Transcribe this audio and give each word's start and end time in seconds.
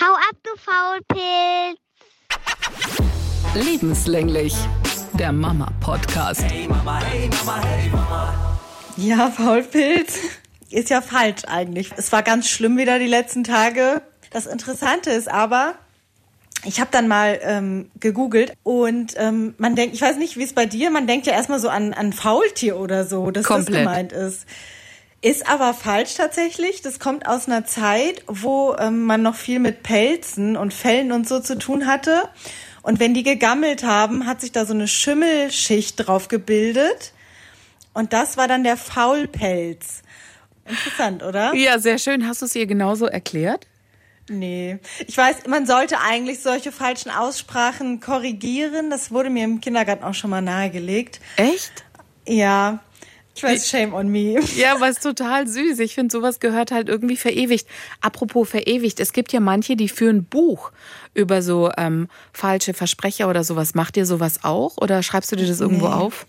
Hau 0.00 0.14
ab, 0.14 0.36
du 0.44 0.50
Faulpilz! 0.60 1.80
Lebenslänglich, 3.54 4.54
der 5.14 5.32
Mama-Podcast. 5.32 6.44
Hey 6.44 6.68
Mama, 6.68 7.00
hey 7.02 7.28
Mama, 7.28 7.60
hey 7.64 7.90
Mama. 7.90 8.58
Ja, 8.96 9.28
Faulpilz 9.28 10.18
ist 10.70 10.90
ja 10.90 11.00
falsch 11.00 11.42
eigentlich. 11.48 11.90
Es 11.96 12.12
war 12.12 12.22
ganz 12.22 12.48
schlimm 12.48 12.76
wieder 12.76 13.00
die 13.00 13.08
letzten 13.08 13.42
Tage. 13.42 14.02
Das 14.30 14.46
Interessante 14.46 15.10
ist 15.10 15.28
aber, 15.28 15.74
ich 16.64 16.78
habe 16.78 16.90
dann 16.92 17.08
mal 17.08 17.40
ähm, 17.42 17.90
gegoogelt 17.98 18.52
und 18.62 19.14
ähm, 19.16 19.56
man 19.58 19.74
denkt, 19.74 19.96
ich 19.96 20.02
weiß 20.02 20.16
nicht, 20.18 20.36
wie 20.36 20.44
es 20.44 20.52
bei 20.52 20.66
dir, 20.66 20.92
man 20.92 21.08
denkt 21.08 21.26
ja 21.26 21.32
erstmal 21.32 21.58
so 21.58 21.70
an, 21.70 21.92
an 21.92 22.12
Faultier 22.12 22.78
oder 22.78 23.04
so, 23.04 23.32
dass 23.32 23.44
Komplett. 23.44 23.74
das 23.74 23.78
gemeint 23.80 24.12
ist. 24.12 24.46
Ist 25.20 25.48
aber 25.48 25.74
falsch 25.74 26.14
tatsächlich. 26.14 26.80
Das 26.80 27.00
kommt 27.00 27.26
aus 27.26 27.46
einer 27.46 27.64
Zeit, 27.64 28.22
wo 28.26 28.76
ähm, 28.78 29.04
man 29.04 29.22
noch 29.22 29.34
viel 29.34 29.58
mit 29.58 29.82
Pelzen 29.82 30.56
und 30.56 30.72
Fellen 30.72 31.10
und 31.10 31.28
so 31.28 31.40
zu 31.40 31.58
tun 31.58 31.86
hatte. 31.86 32.28
Und 32.82 33.00
wenn 33.00 33.14
die 33.14 33.24
gegammelt 33.24 33.82
haben, 33.82 34.26
hat 34.26 34.40
sich 34.40 34.52
da 34.52 34.64
so 34.64 34.74
eine 34.74 34.86
Schimmelschicht 34.86 36.06
drauf 36.06 36.28
gebildet. 36.28 37.12
Und 37.92 38.12
das 38.12 38.36
war 38.36 38.46
dann 38.46 38.62
der 38.62 38.76
Faulpelz. 38.76 40.02
Interessant, 40.64 41.22
oder? 41.24 41.52
Ja, 41.54 41.80
sehr 41.80 41.98
schön. 41.98 42.26
Hast 42.28 42.42
du 42.42 42.46
es 42.46 42.54
ihr 42.54 42.66
genauso 42.66 43.06
erklärt? 43.06 43.66
Nee. 44.28 44.78
Ich 45.06 45.16
weiß, 45.16 45.46
man 45.48 45.66
sollte 45.66 45.98
eigentlich 46.00 46.40
solche 46.40 46.70
falschen 46.70 47.10
Aussprachen 47.10 48.00
korrigieren. 48.00 48.90
Das 48.90 49.10
wurde 49.10 49.30
mir 49.30 49.44
im 49.44 49.60
Kindergarten 49.60 50.04
auch 50.04 50.14
schon 50.14 50.30
mal 50.30 50.42
nahegelegt. 50.42 51.20
Echt? 51.36 51.84
Ja. 52.26 52.80
Ich 53.38 53.44
weiß, 53.44 53.68
shame 53.70 53.94
on 53.94 54.08
me. 54.08 54.34
Ja, 54.56 54.74
aber 54.74 54.88
es 54.88 54.96
ist 54.96 55.02
total 55.04 55.46
süß. 55.46 55.78
Ich 55.78 55.94
finde, 55.94 56.10
sowas 56.12 56.40
gehört 56.40 56.72
halt 56.72 56.88
irgendwie 56.88 57.16
verewigt. 57.16 57.68
Apropos 58.00 58.48
verewigt, 58.48 58.98
es 58.98 59.12
gibt 59.12 59.32
ja 59.32 59.38
manche, 59.38 59.76
die 59.76 59.88
führen 59.88 60.24
Buch 60.24 60.72
über 61.14 61.40
so 61.40 61.70
ähm, 61.76 62.08
falsche 62.32 62.74
Versprecher 62.74 63.28
oder 63.30 63.44
sowas. 63.44 63.74
Macht 63.76 63.96
ihr 63.96 64.06
sowas 64.06 64.40
auch 64.42 64.76
oder 64.78 65.02
schreibst 65.04 65.30
du 65.30 65.36
dir 65.36 65.46
das 65.46 65.60
irgendwo 65.60 65.86
Nee. 65.86 65.94
auf? 65.94 66.26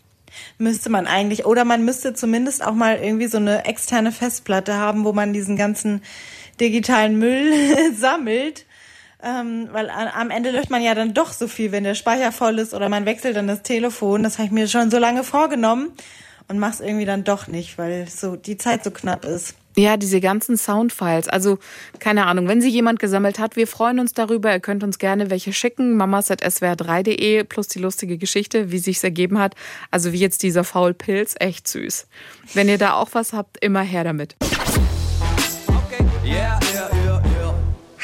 Müsste 0.59 0.91
man 0.91 1.07
eigentlich. 1.07 1.45
Oder 1.47 1.65
man 1.65 1.83
müsste 1.83 2.13
zumindest 2.13 2.63
auch 2.63 2.75
mal 2.75 2.97
irgendwie 2.97 3.25
so 3.25 3.37
eine 3.37 3.65
externe 3.65 4.11
Festplatte 4.11 4.75
haben, 4.75 5.03
wo 5.03 5.11
man 5.11 5.33
diesen 5.33 5.57
ganzen 5.57 6.03
digitalen 6.61 7.17
Müll 7.17 7.51
sammelt. 7.97 8.65
Ähm, 9.21 9.67
weil 9.71 9.89
am 9.89 10.29
Ende 10.29 10.51
löscht 10.51 10.69
man 10.69 10.81
ja 10.83 10.93
dann 10.95 11.13
doch 11.15 11.33
so 11.33 11.47
viel, 11.47 11.71
wenn 11.73 11.83
der 11.83 11.95
Speicher 11.95 12.31
voll 12.31 12.59
ist 12.59 12.73
oder 12.73 12.87
man 12.87 13.05
wechselt 13.05 13.35
dann 13.35 13.47
das 13.47 13.63
Telefon. 13.63 14.21
Das 14.23 14.37
habe 14.37 14.45
ich 14.45 14.51
mir 14.51 14.67
schon 14.67 14.91
so 14.91 14.97
lange 14.99 15.23
vorgenommen 15.23 15.91
und 16.49 16.59
mach's 16.59 16.79
irgendwie 16.79 17.05
dann 17.05 17.23
doch 17.23 17.47
nicht, 17.47 17.77
weil 17.77 18.07
so 18.09 18.35
die 18.35 18.57
Zeit 18.57 18.83
so 18.83 18.91
knapp 18.91 19.23
ist. 19.23 19.55
Ja, 19.77 19.95
diese 19.95 20.19
ganzen 20.19 20.57
Soundfiles. 20.57 21.29
Also, 21.29 21.57
keine 21.99 22.25
Ahnung, 22.25 22.47
wenn 22.49 22.59
sie 22.59 22.69
jemand 22.69 22.99
gesammelt 22.99 23.39
hat, 23.39 23.55
wir 23.55 23.67
freuen 23.67 23.99
uns 23.99 24.13
darüber. 24.13 24.51
Ihr 24.51 24.59
könnt 24.59 24.83
uns 24.83 24.99
gerne 24.99 25.29
welche 25.29 25.53
schicken. 25.53 25.95
mamas.swr3.de 25.95 27.45
plus 27.45 27.67
die 27.69 27.79
lustige 27.79 28.17
Geschichte, 28.17 28.71
wie 28.71 28.79
sich's 28.79 29.03
ergeben 29.03 29.39
hat. 29.39 29.55
Also, 29.89 30.11
wie 30.11 30.19
jetzt 30.19 30.43
dieser 30.43 30.65
Faulpilz. 30.65 31.35
Echt 31.39 31.67
süß. 31.67 32.07
Wenn 32.55 32.67
ihr 32.67 32.77
da 32.77 32.95
auch 32.95 33.09
was 33.13 33.31
habt, 33.31 33.63
immer 33.63 33.81
her 33.81 34.03
damit. 34.03 34.35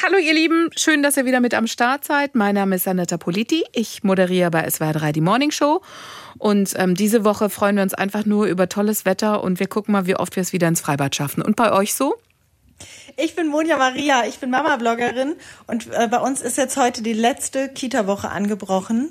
Hallo 0.05 0.19
ihr 0.19 0.35
Lieben, 0.35 0.69
schön, 0.75 1.01
dass 1.01 1.17
ihr 1.17 1.25
wieder 1.25 1.39
mit 1.39 1.55
am 1.55 1.65
Start 1.65 2.05
seid. 2.05 2.35
Mein 2.35 2.53
Name 2.53 2.75
ist 2.75 2.87
Anetta 2.87 3.17
Politi. 3.17 3.63
Ich 3.73 4.03
moderiere 4.03 4.51
bei 4.51 4.67
SWR3 4.67 5.11
die 5.11 5.21
Morning 5.21 5.49
Show. 5.49 5.81
Und 6.37 6.73
ähm, 6.77 6.93
diese 6.93 7.25
Woche 7.25 7.49
freuen 7.49 7.75
wir 7.77 7.81
uns 7.81 7.95
einfach 7.95 8.23
nur 8.23 8.45
über 8.45 8.69
tolles 8.69 9.05
Wetter 9.05 9.43
und 9.43 9.59
wir 9.59 9.65
gucken 9.65 9.93
mal, 9.93 10.05
wie 10.05 10.15
oft 10.15 10.35
wir 10.35 10.41
es 10.41 10.53
wieder 10.53 10.67
ins 10.67 10.81
Freibad 10.81 11.15
schaffen. 11.15 11.41
Und 11.41 11.55
bei 11.55 11.71
euch 11.71 11.95
so? 11.95 12.13
Ich 13.17 13.35
bin 13.35 13.47
Monja 13.47 13.77
Maria, 13.77 14.27
ich 14.27 14.37
bin 14.37 14.51
Mama-Bloggerin 14.51 15.37
und 15.65 15.87
äh, 15.91 16.07
bei 16.07 16.19
uns 16.19 16.41
ist 16.41 16.59
jetzt 16.59 16.77
heute 16.77 17.01
die 17.01 17.13
letzte 17.13 17.69
Kita-Woche 17.69 18.29
angebrochen. 18.29 19.09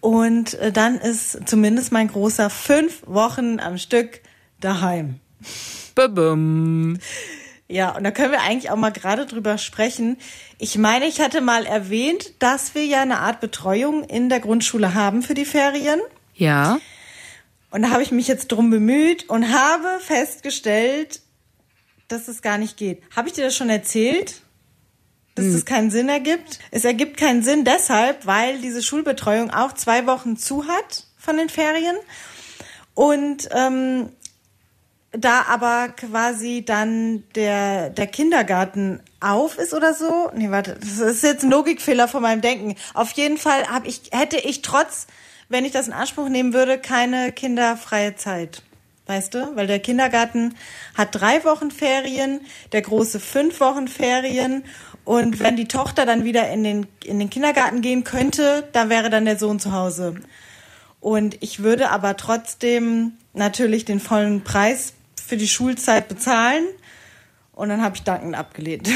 Und 0.00 0.54
äh, 0.54 0.72
dann 0.72 0.98
ist 0.98 1.48
zumindest 1.48 1.92
mein 1.92 2.08
Großer 2.08 2.50
fünf 2.50 3.04
Wochen 3.06 3.60
am 3.60 3.78
Stück 3.78 4.20
daheim. 4.60 5.20
Babum. 5.94 6.98
Ja, 7.70 7.90
und 7.90 8.02
da 8.04 8.10
können 8.10 8.32
wir 8.32 8.40
eigentlich 8.40 8.70
auch 8.70 8.76
mal 8.76 8.90
gerade 8.90 9.26
drüber 9.26 9.58
sprechen. 9.58 10.16
Ich 10.58 10.78
meine, 10.78 11.06
ich 11.06 11.20
hatte 11.20 11.42
mal 11.42 11.66
erwähnt, 11.66 12.32
dass 12.38 12.74
wir 12.74 12.86
ja 12.86 13.02
eine 13.02 13.18
Art 13.18 13.40
Betreuung 13.40 14.04
in 14.04 14.30
der 14.30 14.40
Grundschule 14.40 14.94
haben 14.94 15.22
für 15.22 15.34
die 15.34 15.44
Ferien. 15.44 16.00
Ja. 16.34 16.80
Und 17.70 17.82
da 17.82 17.90
habe 17.90 18.02
ich 18.02 18.10
mich 18.10 18.26
jetzt 18.26 18.48
drum 18.48 18.70
bemüht 18.70 19.28
und 19.28 19.52
habe 19.52 20.00
festgestellt, 20.00 21.20
dass 22.08 22.28
es 22.28 22.40
gar 22.40 22.56
nicht 22.56 22.78
geht. 22.78 23.02
Habe 23.14 23.28
ich 23.28 23.34
dir 23.34 23.44
das 23.44 23.54
schon 23.54 23.68
erzählt? 23.68 24.40
Dass 25.34 25.46
es 25.46 25.64
keinen 25.64 25.92
Sinn 25.92 26.08
ergibt? 26.08 26.58
Es 26.72 26.84
ergibt 26.84 27.16
keinen 27.16 27.44
Sinn 27.44 27.64
deshalb, 27.64 28.26
weil 28.26 28.58
diese 28.60 28.82
Schulbetreuung 28.82 29.52
auch 29.52 29.72
zwei 29.72 30.04
Wochen 30.06 30.36
zu 30.36 30.66
hat 30.66 31.04
von 31.16 31.36
den 31.36 31.48
Ferien. 31.48 31.94
Und 32.94 33.48
ähm, 33.52 34.08
da 35.12 35.46
aber 35.48 35.88
quasi 35.88 36.64
dann 36.64 37.24
der, 37.34 37.90
der 37.90 38.06
Kindergarten 38.06 39.00
auf 39.20 39.58
ist 39.58 39.72
oder 39.72 39.94
so. 39.94 40.30
Nee, 40.34 40.50
warte, 40.50 40.76
das 40.78 40.98
ist 40.98 41.22
jetzt 41.22 41.44
ein 41.44 41.50
Logikfehler 41.50 42.08
von 42.08 42.22
meinem 42.22 42.40
Denken. 42.40 42.76
Auf 42.94 43.12
jeden 43.12 43.38
Fall 43.38 43.68
hab 43.68 43.86
ich, 43.86 44.02
hätte 44.12 44.36
ich 44.36 44.62
trotz, 44.62 45.06
wenn 45.48 45.64
ich 45.64 45.72
das 45.72 45.86
in 45.86 45.94
Anspruch 45.94 46.28
nehmen 46.28 46.52
würde, 46.52 46.78
keine 46.78 47.32
kinderfreie 47.32 48.16
Zeit. 48.16 48.62
Weißt 49.06 49.32
du? 49.32 49.56
Weil 49.56 49.66
der 49.66 49.80
Kindergarten 49.80 50.54
hat 50.94 51.08
drei 51.12 51.42
Wochen 51.44 51.70
Ferien, 51.70 52.42
der 52.72 52.82
große 52.82 53.18
fünf 53.18 53.58
Wochen 53.60 53.88
Ferien. 53.88 54.64
Und 55.06 55.40
wenn 55.40 55.56
die 55.56 55.68
Tochter 55.68 56.04
dann 56.04 56.24
wieder 56.24 56.50
in 56.50 56.62
den, 56.62 56.86
in 57.02 57.18
den 57.18 57.30
Kindergarten 57.30 57.80
gehen 57.80 58.04
könnte, 58.04 58.68
dann 58.72 58.90
wäre 58.90 59.08
dann 59.08 59.24
der 59.24 59.38
Sohn 59.38 59.58
zu 59.58 59.72
Hause. 59.72 60.16
Und 61.00 61.38
ich 61.40 61.62
würde 61.62 61.90
aber 61.90 62.18
trotzdem 62.18 63.12
natürlich 63.32 63.86
den 63.86 64.00
vollen 64.00 64.44
Preis 64.44 64.92
für 65.28 65.36
die 65.36 65.48
Schulzeit 65.48 66.08
bezahlen. 66.08 66.64
Und 67.52 67.68
dann 67.68 67.82
habe 67.82 67.96
ich 67.96 68.02
dankend 68.02 68.34
abgelehnt. 68.34 68.88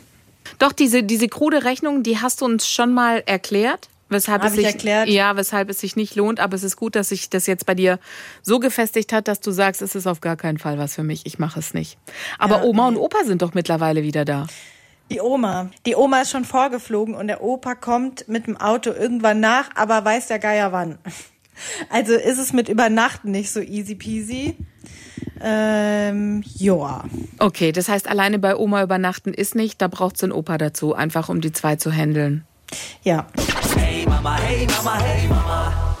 Doch, 0.58 0.72
diese, 0.72 1.02
diese 1.02 1.28
krude 1.28 1.64
Rechnung, 1.64 2.02
die 2.02 2.18
hast 2.18 2.40
du 2.40 2.44
uns 2.46 2.68
schon 2.68 2.94
mal 2.94 3.22
erklärt. 3.26 3.88
Weshalb 4.08 4.42
Hab 4.42 4.48
es 4.48 4.54
ich 4.58 4.64
sich, 4.64 4.74
erklärt? 4.74 5.08
Ja, 5.08 5.36
weshalb 5.36 5.68
es 5.70 5.80
sich 5.80 5.96
nicht 5.96 6.14
lohnt. 6.14 6.38
Aber 6.38 6.54
es 6.54 6.62
ist 6.62 6.76
gut, 6.76 6.94
dass 6.94 7.08
sich 7.08 7.30
das 7.30 7.46
jetzt 7.46 7.66
bei 7.66 7.74
dir 7.74 7.98
so 8.42 8.60
gefestigt 8.60 9.12
hat, 9.12 9.28
dass 9.28 9.40
du 9.40 9.50
sagst, 9.50 9.82
es 9.82 9.94
ist 9.94 10.06
auf 10.06 10.20
gar 10.20 10.36
keinen 10.36 10.58
Fall 10.58 10.78
was 10.78 10.94
für 10.94 11.02
mich. 11.02 11.26
Ich 11.26 11.38
mache 11.38 11.58
es 11.58 11.74
nicht. 11.74 11.98
Aber 12.38 12.58
Ja, 12.58 12.62
Oma 12.64 12.90
nee. 12.90 12.96
und 12.96 13.02
Opa 13.02 13.24
sind 13.24 13.42
doch 13.42 13.54
mittlerweile 13.54 14.02
wieder 14.02 14.24
da. 14.24 14.46
Die 15.10 15.20
Oma. 15.20 15.70
Die 15.84 15.96
Oma 15.96 16.22
ist 16.22 16.30
schon 16.30 16.44
vorgeflogen 16.44 17.14
und 17.14 17.26
der 17.26 17.42
Opa 17.42 17.74
kommt 17.74 18.28
mit 18.28 18.46
dem 18.46 18.56
Auto 18.56 18.90
irgendwann 18.90 19.40
nach, 19.40 19.70
aber 19.74 20.04
weiß 20.04 20.28
der 20.28 20.38
Geier 20.38 20.72
wann. 20.72 20.98
Also 21.88 22.14
ist 22.14 22.38
es 22.38 22.52
mit 22.52 22.68
Übernachten 22.68 23.30
nicht 23.30 23.48
so 23.52 23.60
easy 23.60 23.94
peasy. 23.94 24.56
Ähm, 25.40 26.42
joa. 26.56 27.04
Okay, 27.38 27.72
das 27.72 27.88
heißt, 27.88 28.08
alleine 28.08 28.38
bei 28.38 28.56
Oma 28.56 28.82
übernachten 28.82 29.34
ist 29.34 29.54
nicht. 29.54 29.80
Da 29.82 29.88
braucht 29.88 30.16
es 30.16 30.22
einen 30.22 30.32
Opa 30.32 30.58
dazu, 30.58 30.94
einfach 30.94 31.28
um 31.28 31.40
die 31.40 31.52
zwei 31.52 31.76
zu 31.76 31.92
handeln. 31.92 32.44
Ja. 33.02 33.26
Hey 33.76 34.06
Mama, 34.06 34.36
hey 34.38 34.66
Mama, 34.66 34.98
hey 35.00 35.28
Mama. 35.28 35.96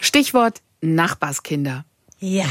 Stichwort 0.00 0.60
Nachbarskinder. 0.80 1.84
Ja. 2.20 2.46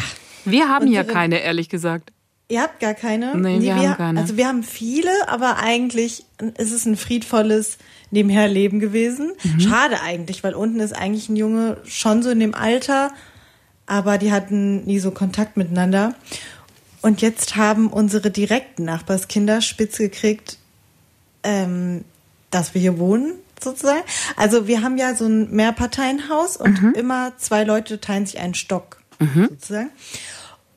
Wir 0.46 0.70
haben 0.70 0.88
ja 0.88 1.04
keine, 1.04 1.40
ehrlich 1.40 1.70
gesagt. 1.70 2.12
Ihr 2.50 2.62
habt 2.62 2.80
gar 2.80 2.94
keine? 2.94 3.38
Nee, 3.38 3.62
wir 3.62 3.76
haben 3.76 3.98
keine. 3.98 4.22
Also 4.22 4.38
wir 4.38 4.48
haben 4.48 4.64
viele, 4.64 5.12
aber 5.28 5.58
eigentlich 5.58 6.26
ist 6.58 6.72
es 6.72 6.86
ein 6.86 6.96
friedvolles 6.96 7.78
Nebenherleben 8.10 8.80
gewesen. 8.80 9.34
Mhm. 9.44 9.60
Schade 9.60 10.02
eigentlich, 10.02 10.44
weil 10.44 10.54
unten 10.54 10.80
ist 10.80 10.94
eigentlich 10.96 11.28
ein 11.28 11.36
Junge 11.36 11.78
schon 11.86 12.24
so 12.24 12.30
in 12.30 12.40
dem 12.40 12.56
Alter, 12.56 13.12
aber 13.88 14.18
die 14.20 14.32
hatten 14.32 14.86
nie 14.86 15.00
so 15.00 15.12
Kontakt 15.12 15.58
miteinander. 15.58 16.14
Und 17.02 17.22
jetzt 17.22 17.56
haben 17.56 17.88
unsere 17.88 18.30
direkten 18.32 18.86
Nachbarskinder 18.86 19.62
spitz 19.62 19.98
gekriegt, 19.98 20.58
ähm, 21.44 22.04
dass 22.52 22.74
wir 22.74 22.82
hier 22.82 23.00
wohnen, 23.00 23.34
sozusagen. 23.64 24.04
Also 24.36 24.68
wir 24.68 24.82
haben 24.84 24.98
ja 24.98 25.16
so 25.16 25.26
ein 25.26 25.50
Mehrparteienhaus 25.52 26.58
und 26.58 26.82
Mhm. 26.82 26.94
immer 26.96 27.34
zwei 27.38 27.64
Leute 27.64 28.00
teilen 28.00 28.26
sich 28.26 28.40
einen 28.40 28.54
Stock, 28.54 29.02
sozusagen. 29.50 29.90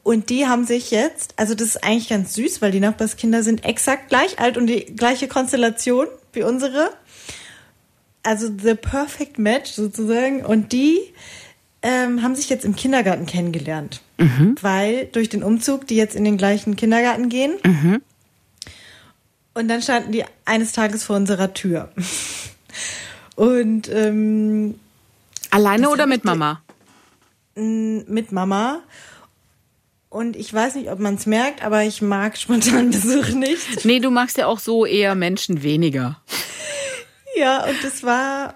Und 0.03 0.31
die 0.31 0.47
haben 0.47 0.65
sich 0.65 0.91
jetzt, 0.91 1.35
also 1.37 1.55
das 1.55 1.69
ist 1.69 1.85
eigentlich 1.85 2.09
ganz 2.09 2.33
süß, 2.35 2.63
weil 2.63 2.71
die 2.73 2.81
Nachbarskinder 2.81 3.43
sind 3.43 3.65
exakt 3.65 4.09
gleich 4.09 4.39
alt 4.39 4.57
und 4.57 4.67
die 4.67 4.87
gleiche 4.97 5.29
Konstellation 5.29 6.07
wie 6.33 6.43
unsere. 6.43 6.91
Also 8.23 8.47
the 8.63 8.75
perfect 8.75 9.39
match 9.39 9.73
sozusagen. 9.73 10.45
Und 10.45 10.73
die 10.73 11.01
ähm, 11.83 12.23
haben 12.23 12.35
sich 12.35 12.49
jetzt 12.51 12.65
im 12.65 12.77
Kindergarten 12.77 13.27
kennengelernt. 13.27 14.03
Weil 14.61 15.07
durch 15.07 15.29
den 15.29 15.43
Umzug 15.43 15.87
die 15.87 15.97
jetzt 15.97 16.15
in 16.15 16.25
den 16.25 16.37
gleichen 16.37 16.77
Kindergarten 16.77 17.29
gehen. 17.29 17.55
Und 19.55 19.69
dann 19.69 19.83
standen 19.83 20.13
die 20.13 20.25
eines 20.45 20.73
Tages 20.73 21.05
vor 21.05 21.17
unserer 21.17 21.55
Tür. 21.55 21.91
Und 23.35 23.89
ähm, 23.89 24.75
Alleine 25.51 25.91
oder 25.91 26.07
mit 26.07 26.25
Mama? 26.25 26.63
mit 27.57 28.33
Mama. 28.33 28.81
Und 30.09 30.37
ich 30.37 30.53
weiß 30.53 30.75
nicht, 30.77 30.91
ob 30.91 30.99
man 30.99 31.15
es 31.15 31.27
merkt, 31.27 31.63
aber 31.63 31.83
ich 31.85 32.03
mag 32.03 32.37
spontan 32.39 32.91
Besuch 32.93 33.29
nicht. 33.31 33.85
Nee, 33.85 34.01
du 34.01 34.11
magst 34.11 34.39
ja 34.39 34.47
auch 34.47 34.59
so 34.59 34.87
eher 34.87 35.15
Menschen 35.15 35.63
weniger. 35.63 36.21
Ja, 37.37 37.65
und 37.65 37.77
das 37.83 38.03
war, 38.03 38.55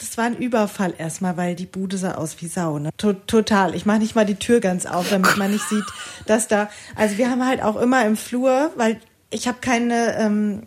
das 0.00 0.16
war 0.16 0.24
ein 0.24 0.36
Überfall 0.36 0.94
erstmal, 0.96 1.36
weil 1.36 1.54
die 1.54 1.66
Bude 1.66 1.98
sah 1.98 2.14
aus 2.14 2.36
wie 2.40 2.48
Sau. 2.48 2.78
Ne? 2.78 2.90
To 2.96 3.12
total. 3.12 3.74
Ich 3.74 3.86
mache 3.86 3.98
nicht 3.98 4.14
mal 4.14 4.24
die 4.24 4.34
Tür 4.34 4.60
ganz 4.60 4.86
auf, 4.86 5.10
damit 5.10 5.36
man 5.36 5.52
nicht 5.52 5.68
sieht, 5.68 5.84
dass 6.26 6.48
da. 6.48 6.70
Also 6.96 7.18
wir 7.18 7.30
haben 7.30 7.46
halt 7.46 7.62
auch 7.62 7.76
immer 7.76 8.04
im 8.06 8.16
Flur, 8.16 8.72
weil 8.76 8.98
ich 9.30 9.46
habe 9.46 9.58
keine 9.60 10.16
ähm, 10.18 10.62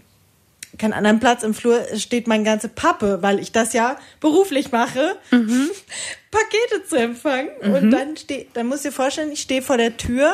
keinen 0.78 0.94
anderen 0.94 1.20
Platz 1.20 1.44
im 1.44 1.54
Flur 1.54 1.86
steht 1.98 2.28
meine 2.28 2.44
ganze 2.44 2.68
Pappe, 2.68 3.22
weil 3.22 3.40
ich 3.40 3.52
das 3.52 3.74
ja 3.74 3.98
beruflich 4.20 4.72
mache, 4.72 5.18
mhm. 5.32 5.70
Pakete 6.32 6.88
zu 6.88 6.96
empfangen. 6.96 7.50
Mhm. 7.62 7.74
Und 7.74 7.92
dann 7.92 8.18
steh, 8.18 8.48
dann 8.54 8.68
musst 8.68 8.86
du 8.86 8.90
dir 8.90 8.96
vorstellen, 8.96 9.32
ich 9.32 9.42
stehe 9.42 9.62
vor 9.62 9.78
der 9.78 9.98
Tür 9.98 10.34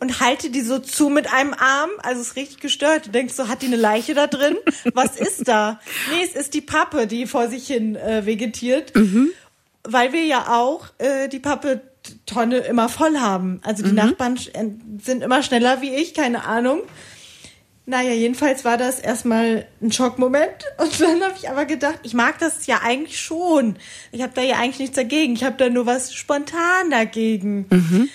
und 0.00 0.20
halte 0.20 0.50
die 0.50 0.62
so 0.62 0.78
zu 0.78 1.10
mit 1.10 1.32
einem 1.32 1.54
Arm. 1.54 1.90
Also 2.02 2.20
es 2.22 2.28
ist 2.28 2.36
richtig 2.36 2.60
gestört. 2.60 3.06
Du 3.06 3.10
denkst 3.10 3.34
so, 3.34 3.48
hat 3.48 3.62
die 3.62 3.66
eine 3.66 3.76
Leiche 3.76 4.14
da 4.14 4.26
drin? 4.26 4.56
Was 4.94 5.16
ist 5.16 5.46
da? 5.46 5.78
Nee, 6.10 6.24
es 6.24 6.34
ist 6.34 6.54
die 6.54 6.60
Pappe, 6.62 7.06
die 7.06 7.26
vor 7.26 7.48
sich 7.48 7.66
hin 7.66 7.94
äh, 7.94 8.24
vegetiert. 8.26 8.94
Mhm. 8.96 9.30
Weil 9.84 10.12
wir 10.12 10.24
ja 10.24 10.48
auch 10.48 10.86
äh, 10.98 11.28
die 11.28 11.38
Pappe 11.38 11.82
Tonne 12.26 12.58
immer 12.58 12.88
voll 12.88 13.18
haben. 13.18 13.60
Also 13.62 13.82
die 13.82 13.90
mhm. 13.90 13.96
Nachbarn 13.96 14.38
sind 15.02 15.22
immer 15.22 15.42
schneller 15.42 15.82
wie 15.82 15.94
ich, 15.94 16.14
keine 16.14 16.44
Ahnung. 16.44 16.82
Naja, 17.86 18.12
jedenfalls 18.12 18.64
war 18.64 18.76
das 18.76 19.00
erstmal 19.00 19.66
ein 19.82 19.90
Schockmoment. 19.90 20.64
Und 20.78 21.00
dann 21.00 21.22
habe 21.22 21.34
ich 21.36 21.50
aber 21.50 21.64
gedacht, 21.64 21.98
ich 22.04 22.14
mag 22.14 22.38
das 22.38 22.66
ja 22.66 22.80
eigentlich 22.84 23.20
schon. 23.20 23.76
Ich 24.12 24.22
habe 24.22 24.32
da 24.34 24.42
ja 24.42 24.56
eigentlich 24.56 24.78
nichts 24.78 24.96
dagegen. 24.96 25.34
Ich 25.34 25.44
habe 25.44 25.56
da 25.56 25.68
nur 25.68 25.86
was 25.86 26.14
spontan 26.14 26.90
dagegen. 26.90 27.66
Mhm. 27.68 28.08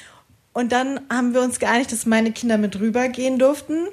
Und 0.56 0.72
dann 0.72 1.02
haben 1.10 1.34
wir 1.34 1.42
uns 1.42 1.60
geeinigt, 1.60 1.92
dass 1.92 2.06
meine 2.06 2.32
Kinder 2.32 2.58
mit 2.58 2.80
rübergehen 2.80 3.38
durften. 3.38 3.88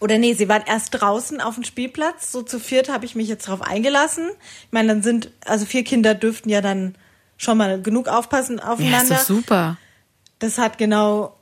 Oder 0.00 0.16
nee, 0.16 0.32
sie 0.32 0.48
waren 0.48 0.62
erst 0.66 0.98
draußen 0.98 1.42
auf 1.42 1.56
dem 1.56 1.64
Spielplatz. 1.64 2.32
So 2.32 2.40
zu 2.40 2.58
viert 2.58 2.88
habe 2.88 3.04
ich 3.04 3.14
mich 3.14 3.28
jetzt 3.28 3.46
drauf 3.46 3.60
eingelassen. 3.60 4.30
Ich 4.64 4.72
meine, 4.72 4.88
dann 4.88 5.02
sind, 5.02 5.30
also 5.44 5.66
vier 5.66 5.84
Kinder 5.84 6.14
dürften 6.14 6.48
ja 6.48 6.62
dann 6.62 6.94
schon 7.36 7.58
mal 7.58 7.82
genug 7.82 8.08
aufpassen 8.08 8.60
aufeinander. 8.60 8.96
Ja, 8.96 9.02
ist 9.02 9.28
doch 9.28 9.36
super. 9.36 9.76
Das 10.38 10.56
hat 10.56 10.78
genau 10.78 11.36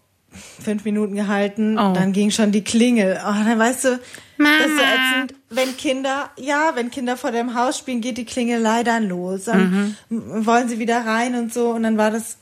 fünf 0.60 0.84
Minuten 0.84 1.14
gehalten, 1.14 1.78
oh. 1.78 1.92
dann 1.92 2.12
ging 2.12 2.32
schon 2.32 2.50
die 2.50 2.64
Klingel. 2.64 3.20
Oh, 3.22 3.32
dann 3.32 3.58
weißt 3.60 3.84
du, 3.84 4.00
Mama. 4.38 4.58
das 4.58 4.66
ist 4.66 4.76
so 4.76 4.82
ätzend, 4.82 5.34
wenn 5.50 5.76
Kinder, 5.76 6.30
ja, 6.36 6.72
wenn 6.74 6.90
Kinder 6.90 7.16
vor 7.16 7.30
dem 7.30 7.54
Haus 7.54 7.78
spielen, 7.78 8.00
geht 8.00 8.18
die 8.18 8.26
Klingelei 8.26 8.82
dann 8.82 9.08
los. 9.08 9.44
Dann 9.44 9.96
mhm. 10.08 10.46
wollen 10.46 10.68
sie 10.68 10.80
wieder 10.80 11.06
rein 11.06 11.36
und 11.36 11.54
so. 11.54 11.70
Und 11.70 11.84
dann 11.84 11.96
war 11.96 12.10
das 12.10 12.38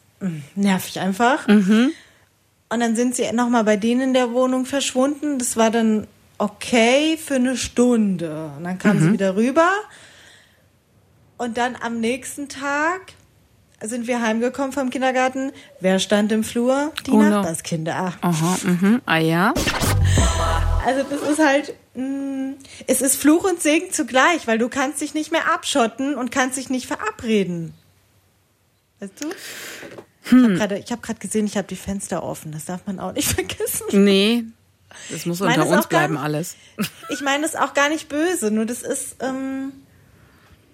nervig 0.54 1.00
einfach. 1.00 1.46
Mhm. 1.48 1.90
Und 2.68 2.80
dann 2.80 2.96
sind 2.96 3.14
sie 3.14 3.30
nochmal 3.32 3.64
bei 3.64 3.76
denen 3.76 4.00
in 4.00 4.14
der 4.14 4.32
Wohnung 4.32 4.66
verschwunden. 4.66 5.38
Das 5.38 5.56
war 5.56 5.70
dann 5.70 6.06
okay 6.38 7.16
für 7.16 7.36
eine 7.36 7.56
Stunde. 7.56 8.50
Und 8.56 8.64
dann 8.64 8.78
kam 8.78 8.96
mhm. 8.96 9.02
sie 9.02 9.12
wieder 9.12 9.36
rüber. 9.36 9.70
Und 11.36 11.56
dann 11.58 11.76
am 11.80 12.00
nächsten 12.00 12.48
Tag 12.48 13.00
sind 13.80 14.06
wir 14.06 14.22
heimgekommen 14.22 14.72
vom 14.72 14.90
Kindergarten. 14.90 15.52
Wer 15.80 15.98
stand 15.98 16.32
im 16.32 16.42
Flur? 16.42 16.92
Die 17.06 17.10
oh 17.10 17.22
Nachbarskinder. 17.22 18.14
Aha, 18.20 18.56
mhm. 18.64 19.02
Ah 19.04 19.18
ja. 19.18 19.54
Also 20.86 21.02
das 21.08 21.22
ist 21.22 21.38
halt, 21.38 21.74
mh, 21.94 22.04
mm, 22.04 22.56
es 22.86 23.02
ist 23.02 23.16
Fluch 23.16 23.44
und 23.44 23.62
Segen 23.62 23.90
zugleich, 23.90 24.46
weil 24.46 24.58
du 24.58 24.68
kannst 24.68 25.00
dich 25.00 25.14
nicht 25.14 25.32
mehr 25.32 25.52
abschotten 25.52 26.14
und 26.14 26.30
kannst 26.30 26.56
dich 26.56 26.70
nicht 26.70 26.86
verabreden. 26.86 27.74
Weißt 29.00 29.12
du? 29.22 29.28
Hm. 30.24 30.54
Ich 30.54 30.90
habe 30.90 31.02
gerade 31.02 31.18
gesehen, 31.18 31.46
ich 31.46 31.56
habe 31.56 31.68
die 31.68 31.76
Fenster 31.76 32.22
offen. 32.22 32.52
Das 32.52 32.64
darf 32.64 32.86
man 32.86 32.98
auch 32.98 33.12
nicht 33.12 33.28
vergessen. 33.34 33.86
Nee, 33.92 34.44
das 35.10 35.26
muss 35.26 35.40
unter 35.40 35.66
uns 35.66 35.86
bleiben 35.86 36.16
alles. 36.16 36.56
Ich 37.10 37.20
meine 37.20 37.42
das 37.42 37.56
auch 37.56 37.74
gar 37.74 37.88
nicht 37.88 38.08
böse, 38.08 38.50
nur 38.50 38.66
das 38.66 38.82
ist... 38.82 39.16
Ähm, 39.20 39.72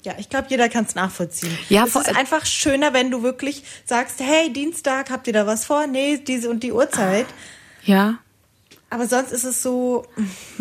ja, 0.02 0.14
ich 0.18 0.30
glaube, 0.30 0.46
jeder 0.48 0.70
kann 0.70 0.86
es 0.86 0.94
nachvollziehen. 0.94 1.56
Ja, 1.68 1.84
es 1.84 1.94
ist 1.94 2.16
einfach 2.16 2.46
schöner, 2.46 2.94
wenn 2.94 3.10
du 3.10 3.22
wirklich 3.22 3.64
sagst, 3.84 4.20
hey, 4.20 4.50
Dienstag, 4.50 5.10
habt 5.10 5.26
ihr 5.26 5.34
da 5.34 5.46
was 5.46 5.66
vor? 5.66 5.86
Nee, 5.86 6.16
diese 6.26 6.48
und 6.48 6.62
die 6.62 6.72
Uhrzeit. 6.72 7.26
Ja. 7.84 8.18
Aber 8.88 9.06
sonst 9.06 9.30
ist 9.30 9.44
es 9.44 9.62
so. 9.62 10.06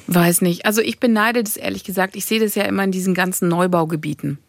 Weiß 0.08 0.42
nicht. 0.42 0.66
Also 0.66 0.82
ich 0.82 1.00
beneide 1.00 1.42
das 1.42 1.56
ehrlich 1.56 1.86
gesagt. 1.86 2.18
Ich 2.18 2.26
sehe 2.26 2.42
das 2.42 2.56
ja 2.56 2.64
immer 2.64 2.84
in 2.84 2.92
diesen 2.92 3.14
ganzen 3.14 3.48
Neubaugebieten. 3.48 4.40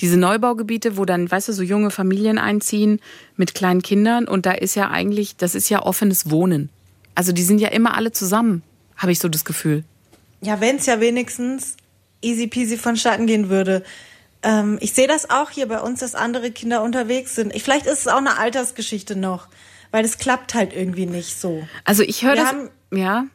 Diese 0.00 0.16
Neubaugebiete, 0.16 0.96
wo 0.96 1.04
dann, 1.04 1.30
weißt 1.30 1.48
du, 1.48 1.52
so 1.52 1.62
junge 1.62 1.90
Familien 1.90 2.38
einziehen 2.38 3.00
mit 3.36 3.54
kleinen 3.54 3.82
Kindern 3.82 4.26
und 4.26 4.46
da 4.46 4.52
ist 4.52 4.74
ja 4.74 4.90
eigentlich, 4.90 5.36
das 5.36 5.54
ist 5.54 5.68
ja 5.68 5.82
offenes 5.82 6.30
Wohnen. 6.30 6.70
Also 7.14 7.32
die 7.32 7.42
sind 7.42 7.60
ja 7.60 7.68
immer 7.68 7.96
alle 7.96 8.12
zusammen, 8.12 8.62
habe 8.96 9.12
ich 9.12 9.18
so 9.18 9.28
das 9.28 9.44
Gefühl. 9.44 9.84
Ja, 10.40 10.60
wenn 10.60 10.76
es 10.76 10.86
ja 10.86 11.00
wenigstens 11.00 11.76
easy 12.22 12.46
peasy 12.46 12.76
vonstatten 12.76 13.26
gehen 13.26 13.48
würde 13.48 13.82
ähm, 14.42 14.78
ich 14.80 14.92
sehe 14.92 15.06
das 15.06 15.30
auch 15.30 15.50
hier 15.50 15.66
bei 15.66 15.80
uns, 15.80 16.00
dass 16.00 16.14
andere 16.14 16.50
Kinder 16.50 16.82
unterwegs 16.82 17.34
sind. 17.34 17.54
Ich, 17.54 17.62
vielleicht 17.62 17.86
ist 17.86 18.00
es 18.00 18.08
auch 18.08 18.18
eine 18.18 18.38
Altersgeschichte 18.38 19.16
noch, 19.16 19.48
weil 19.90 20.04
es 20.04 20.18
klappt 20.18 20.54
halt 20.54 20.74
irgendwie 20.74 21.06
nicht 21.06 21.40
so. 21.40 21.66
Also 21.84 22.02
ich 22.02 22.24
höre 22.24 22.36
das, 22.36 22.46
haben, 22.46 22.70
ja. 22.90 23.26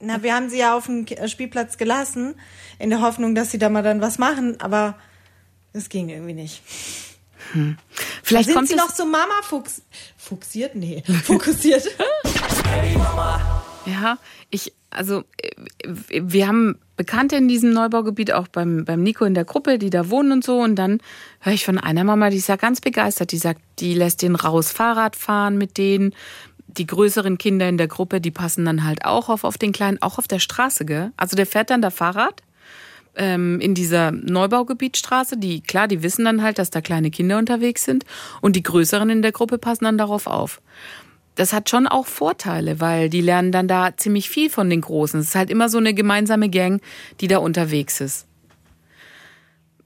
Na, 0.00 0.22
wir 0.22 0.34
haben 0.34 0.48
sie 0.48 0.58
ja 0.58 0.76
auf 0.76 0.86
dem 0.86 1.06
Spielplatz 1.26 1.76
gelassen, 1.76 2.34
in 2.78 2.90
der 2.90 3.02
Hoffnung, 3.02 3.34
dass 3.34 3.50
sie 3.50 3.58
da 3.58 3.68
mal 3.68 3.82
dann 3.82 4.00
was 4.00 4.18
machen, 4.18 4.58
aber 4.60 4.96
es 5.72 5.88
ging 5.88 6.08
irgendwie 6.08 6.34
nicht. 6.34 6.62
Hm. 7.52 7.76
Vielleicht 8.22 8.46
sind 8.46 8.56
kommt 8.56 8.68
sie 8.68 8.76
noch 8.76 8.90
so 8.90 9.04
Mama 9.04 9.42
fuchs 9.42 9.82
fuchsiert? 10.16 10.74
Nee, 10.74 11.02
fokussiert. 11.24 11.84
hey 12.68 12.96
Mama. 12.96 13.64
Ja, 13.86 14.18
ich, 14.50 14.72
also 14.90 15.24
wir 15.86 16.46
haben 16.46 16.78
Bekannte 16.96 17.36
in 17.36 17.48
diesem 17.48 17.72
Neubaugebiet, 17.72 18.32
auch 18.32 18.48
beim, 18.48 18.84
beim 18.84 19.02
Nico 19.02 19.24
in 19.24 19.34
der 19.34 19.44
Gruppe, 19.44 19.78
die 19.78 19.90
da 19.90 20.10
wohnen 20.10 20.32
und 20.32 20.44
so. 20.44 20.58
Und 20.58 20.76
dann 20.76 20.98
höre 21.40 21.54
ich 21.54 21.64
von 21.64 21.78
einer 21.78 22.04
Mama, 22.04 22.28
die 22.28 22.36
ist 22.36 22.48
ja 22.48 22.56
ganz 22.56 22.80
begeistert. 22.80 23.32
Die 23.32 23.38
sagt, 23.38 23.62
die 23.78 23.94
lässt 23.94 24.22
den 24.22 24.36
raus 24.36 24.70
Fahrrad 24.70 25.16
fahren 25.16 25.56
mit 25.56 25.78
denen. 25.78 26.14
Die 26.66 26.86
größeren 26.86 27.38
Kinder 27.38 27.68
in 27.68 27.78
der 27.78 27.88
Gruppe, 27.88 28.20
die 28.20 28.30
passen 28.30 28.64
dann 28.64 28.84
halt 28.84 29.04
auch 29.04 29.28
auf, 29.28 29.44
auf 29.44 29.56
den 29.56 29.72
Kleinen, 29.72 30.02
auch 30.02 30.18
auf 30.18 30.28
der 30.28 30.40
Straße, 30.40 30.84
gell? 30.84 31.10
Also 31.16 31.36
der 31.36 31.46
fährt 31.46 31.70
dann 31.70 31.82
da 31.82 31.90
Fahrrad 31.90 32.42
ähm, 33.16 33.60
in 33.60 33.74
dieser 33.74 34.12
Neubaugebietstraße. 34.12 35.36
Die, 35.36 35.60
klar, 35.62 35.88
die 35.88 36.02
wissen 36.02 36.24
dann 36.24 36.42
halt, 36.42 36.58
dass 36.58 36.70
da 36.70 36.80
kleine 36.80 37.10
Kinder 37.10 37.38
unterwegs 37.38 37.84
sind. 37.84 38.04
Und 38.40 38.56
die 38.56 38.62
größeren 38.62 39.10
in 39.10 39.22
der 39.22 39.32
Gruppe 39.32 39.58
passen 39.58 39.84
dann 39.84 39.98
darauf 39.98 40.26
auf 40.26 40.60
das 41.40 41.54
hat 41.54 41.70
schon 41.70 41.86
auch 41.86 42.06
Vorteile, 42.06 42.80
weil 42.80 43.08
die 43.08 43.22
lernen 43.22 43.50
dann 43.50 43.66
da 43.66 43.96
ziemlich 43.96 44.28
viel 44.28 44.50
von 44.50 44.68
den 44.68 44.82
Großen. 44.82 45.18
Es 45.20 45.28
ist 45.28 45.34
halt 45.34 45.48
immer 45.48 45.70
so 45.70 45.78
eine 45.78 45.94
gemeinsame 45.94 46.50
Gang, 46.50 46.82
die 47.20 47.28
da 47.28 47.38
unterwegs 47.38 48.02
ist. 48.02 48.26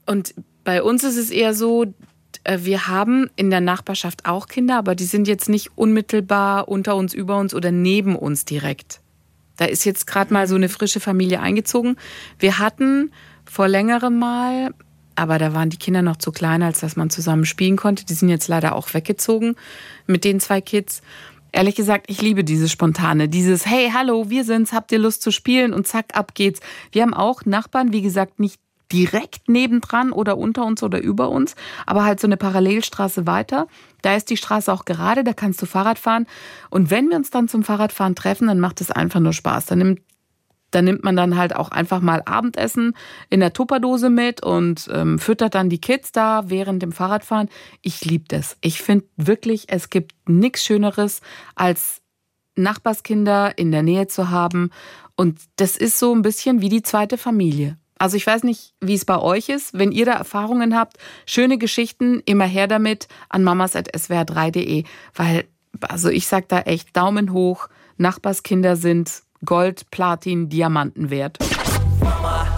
Und 0.05 0.35
bei 0.65 0.83
uns 0.83 1.05
ist 1.05 1.15
es 1.15 1.29
eher 1.29 1.53
so, 1.53 1.85
äh, 2.43 2.59
wir 2.61 2.87
haben 2.87 3.29
in 3.37 3.49
der 3.49 3.61
Nachbarschaft 3.61 4.25
auch 4.25 4.47
Kinder, 4.47 4.77
aber 4.77 4.95
die 4.95 5.05
sind 5.05 5.29
jetzt 5.29 5.47
nicht 5.47 5.71
unmittelbar 5.75 6.67
unter 6.67 6.97
uns, 6.97 7.13
über 7.13 7.37
uns 7.37 7.53
oder 7.53 7.71
neben 7.71 8.17
uns 8.17 8.43
direkt. 8.43 8.99
Da 9.57 9.65
ist 9.65 9.85
jetzt 9.85 10.07
gerade 10.07 10.33
mal 10.33 10.47
so 10.47 10.55
eine 10.55 10.69
frische 10.69 10.99
Familie 10.99 11.39
eingezogen. 11.39 11.97
Wir 12.39 12.59
hatten 12.59 13.11
vor 13.45 13.67
längerem 13.67 14.17
mal, 14.17 14.73
aber 15.15 15.39
da 15.39 15.53
waren 15.53 15.69
die 15.69 15.77
Kinder 15.77 16.01
noch 16.01 16.17
zu 16.17 16.31
klein, 16.31 16.61
als 16.61 16.81
dass 16.81 16.95
man 16.95 17.09
zusammen 17.09 17.45
spielen 17.45 17.77
konnte. 17.77 18.05
Die 18.05 18.13
sind 18.13 18.29
jetzt 18.29 18.47
leider 18.47 18.75
auch 18.75 18.93
weggezogen 18.93 19.55
mit 20.07 20.23
den 20.23 20.39
zwei 20.39 20.61
Kids. 20.61 21.01
Ehrlich 21.51 21.75
gesagt, 21.75 22.07
ich 22.09 22.21
liebe 22.21 22.43
dieses 22.43 22.69
Spontane, 22.69 23.29
dieses 23.29 23.65
Hey, 23.65 23.91
hallo, 23.93 24.29
wir 24.29 24.43
sind's, 24.43 24.73
habt 24.73 24.91
ihr 24.91 24.99
Lust 24.99 25.21
zu 25.21 25.31
spielen 25.31 25.73
und 25.73 25.87
zack, 25.87 26.07
ab 26.13 26.35
geht's. 26.35 26.59
Wir 26.91 27.01
haben 27.01 27.13
auch 27.13 27.45
Nachbarn, 27.45 27.93
wie 27.93 28.01
gesagt, 28.01 28.41
nicht 28.41 28.59
direkt 28.91 29.49
nebendran 29.49 30.11
oder 30.11 30.37
unter 30.37 30.65
uns 30.65 30.83
oder 30.83 31.01
über 31.01 31.29
uns, 31.29 31.55
aber 31.85 32.03
halt 32.03 32.19
so 32.19 32.27
eine 32.27 32.37
Parallelstraße 32.37 33.25
weiter. 33.27 33.67
Da 34.01 34.15
ist 34.15 34.29
die 34.29 34.37
Straße 34.37 34.71
auch 34.71 34.85
gerade, 34.85 35.23
da 35.23 35.33
kannst 35.33 35.61
du 35.61 35.65
Fahrrad 35.65 35.99
fahren. 35.99 36.27
Und 36.69 36.91
wenn 36.91 37.09
wir 37.09 37.17
uns 37.17 37.29
dann 37.29 37.47
zum 37.47 37.63
Fahrradfahren 37.63 38.15
treffen, 38.15 38.47
dann 38.47 38.59
macht 38.59 38.81
es 38.81 38.91
einfach 38.91 39.19
nur 39.19 39.33
Spaß. 39.33 39.65
Dann 39.65 39.79
nimmt 39.79 40.01
da 40.71 40.81
nimmt 40.81 41.05
man 41.05 41.15
dann 41.15 41.37
halt 41.37 41.55
auch 41.55 41.69
einfach 41.69 42.01
mal 42.01 42.21
Abendessen 42.25 42.97
in 43.29 43.39
der 43.39 43.53
Tupperdose 43.53 44.09
mit 44.09 44.43
und 44.43 44.89
ähm, 44.91 45.19
füttert 45.19 45.55
dann 45.55 45.69
die 45.69 45.79
Kids 45.79 46.11
da 46.11 46.49
während 46.49 46.81
dem 46.81 46.91
Fahrradfahren. 46.91 47.47
Ich 47.81 48.03
liebe 48.03 48.25
das. 48.27 48.57
Ich 48.59 48.81
finde 48.81 49.05
wirklich, 49.15 49.67
es 49.69 49.89
gibt 49.89 50.13
nichts 50.27 50.65
Schöneres, 50.65 51.21
als 51.55 52.01
Nachbarskinder 52.57 53.57
in 53.57 53.71
der 53.71 53.83
Nähe 53.83 54.07
zu 54.07 54.29
haben. 54.31 54.71
Und 55.15 55.39
das 55.55 55.77
ist 55.77 55.97
so 55.97 56.13
ein 56.13 56.23
bisschen 56.23 56.61
wie 56.61 56.69
die 56.69 56.83
zweite 56.83 57.17
Familie. 57.17 57.77
Also 57.97 58.17
ich 58.17 58.27
weiß 58.27 58.43
nicht, 58.43 58.73
wie 58.81 58.95
es 58.95 59.05
bei 59.05 59.17
euch 59.17 59.49
ist. 59.49 59.77
Wenn 59.77 59.91
ihr 59.91 60.05
da 60.05 60.13
Erfahrungen 60.13 60.77
habt, 60.77 60.97
schöne 61.25 61.57
Geschichten, 61.57 62.21
immer 62.25 62.45
her 62.45 62.67
damit 62.67 63.07
an 63.29 63.43
mamas.swr3.de. 63.43 64.83
Weil, 65.13 65.45
also 65.81 66.09
ich 66.09 66.27
sag 66.27 66.49
da 66.49 66.61
echt 66.61 66.95
Daumen 66.95 67.31
hoch. 67.31 67.69
Nachbarskinder 67.97 68.75
sind 68.75 69.21
Gold, 69.45 69.89
Platin, 69.91 70.49
Diamanten 70.49 71.09
wert? 71.09 71.37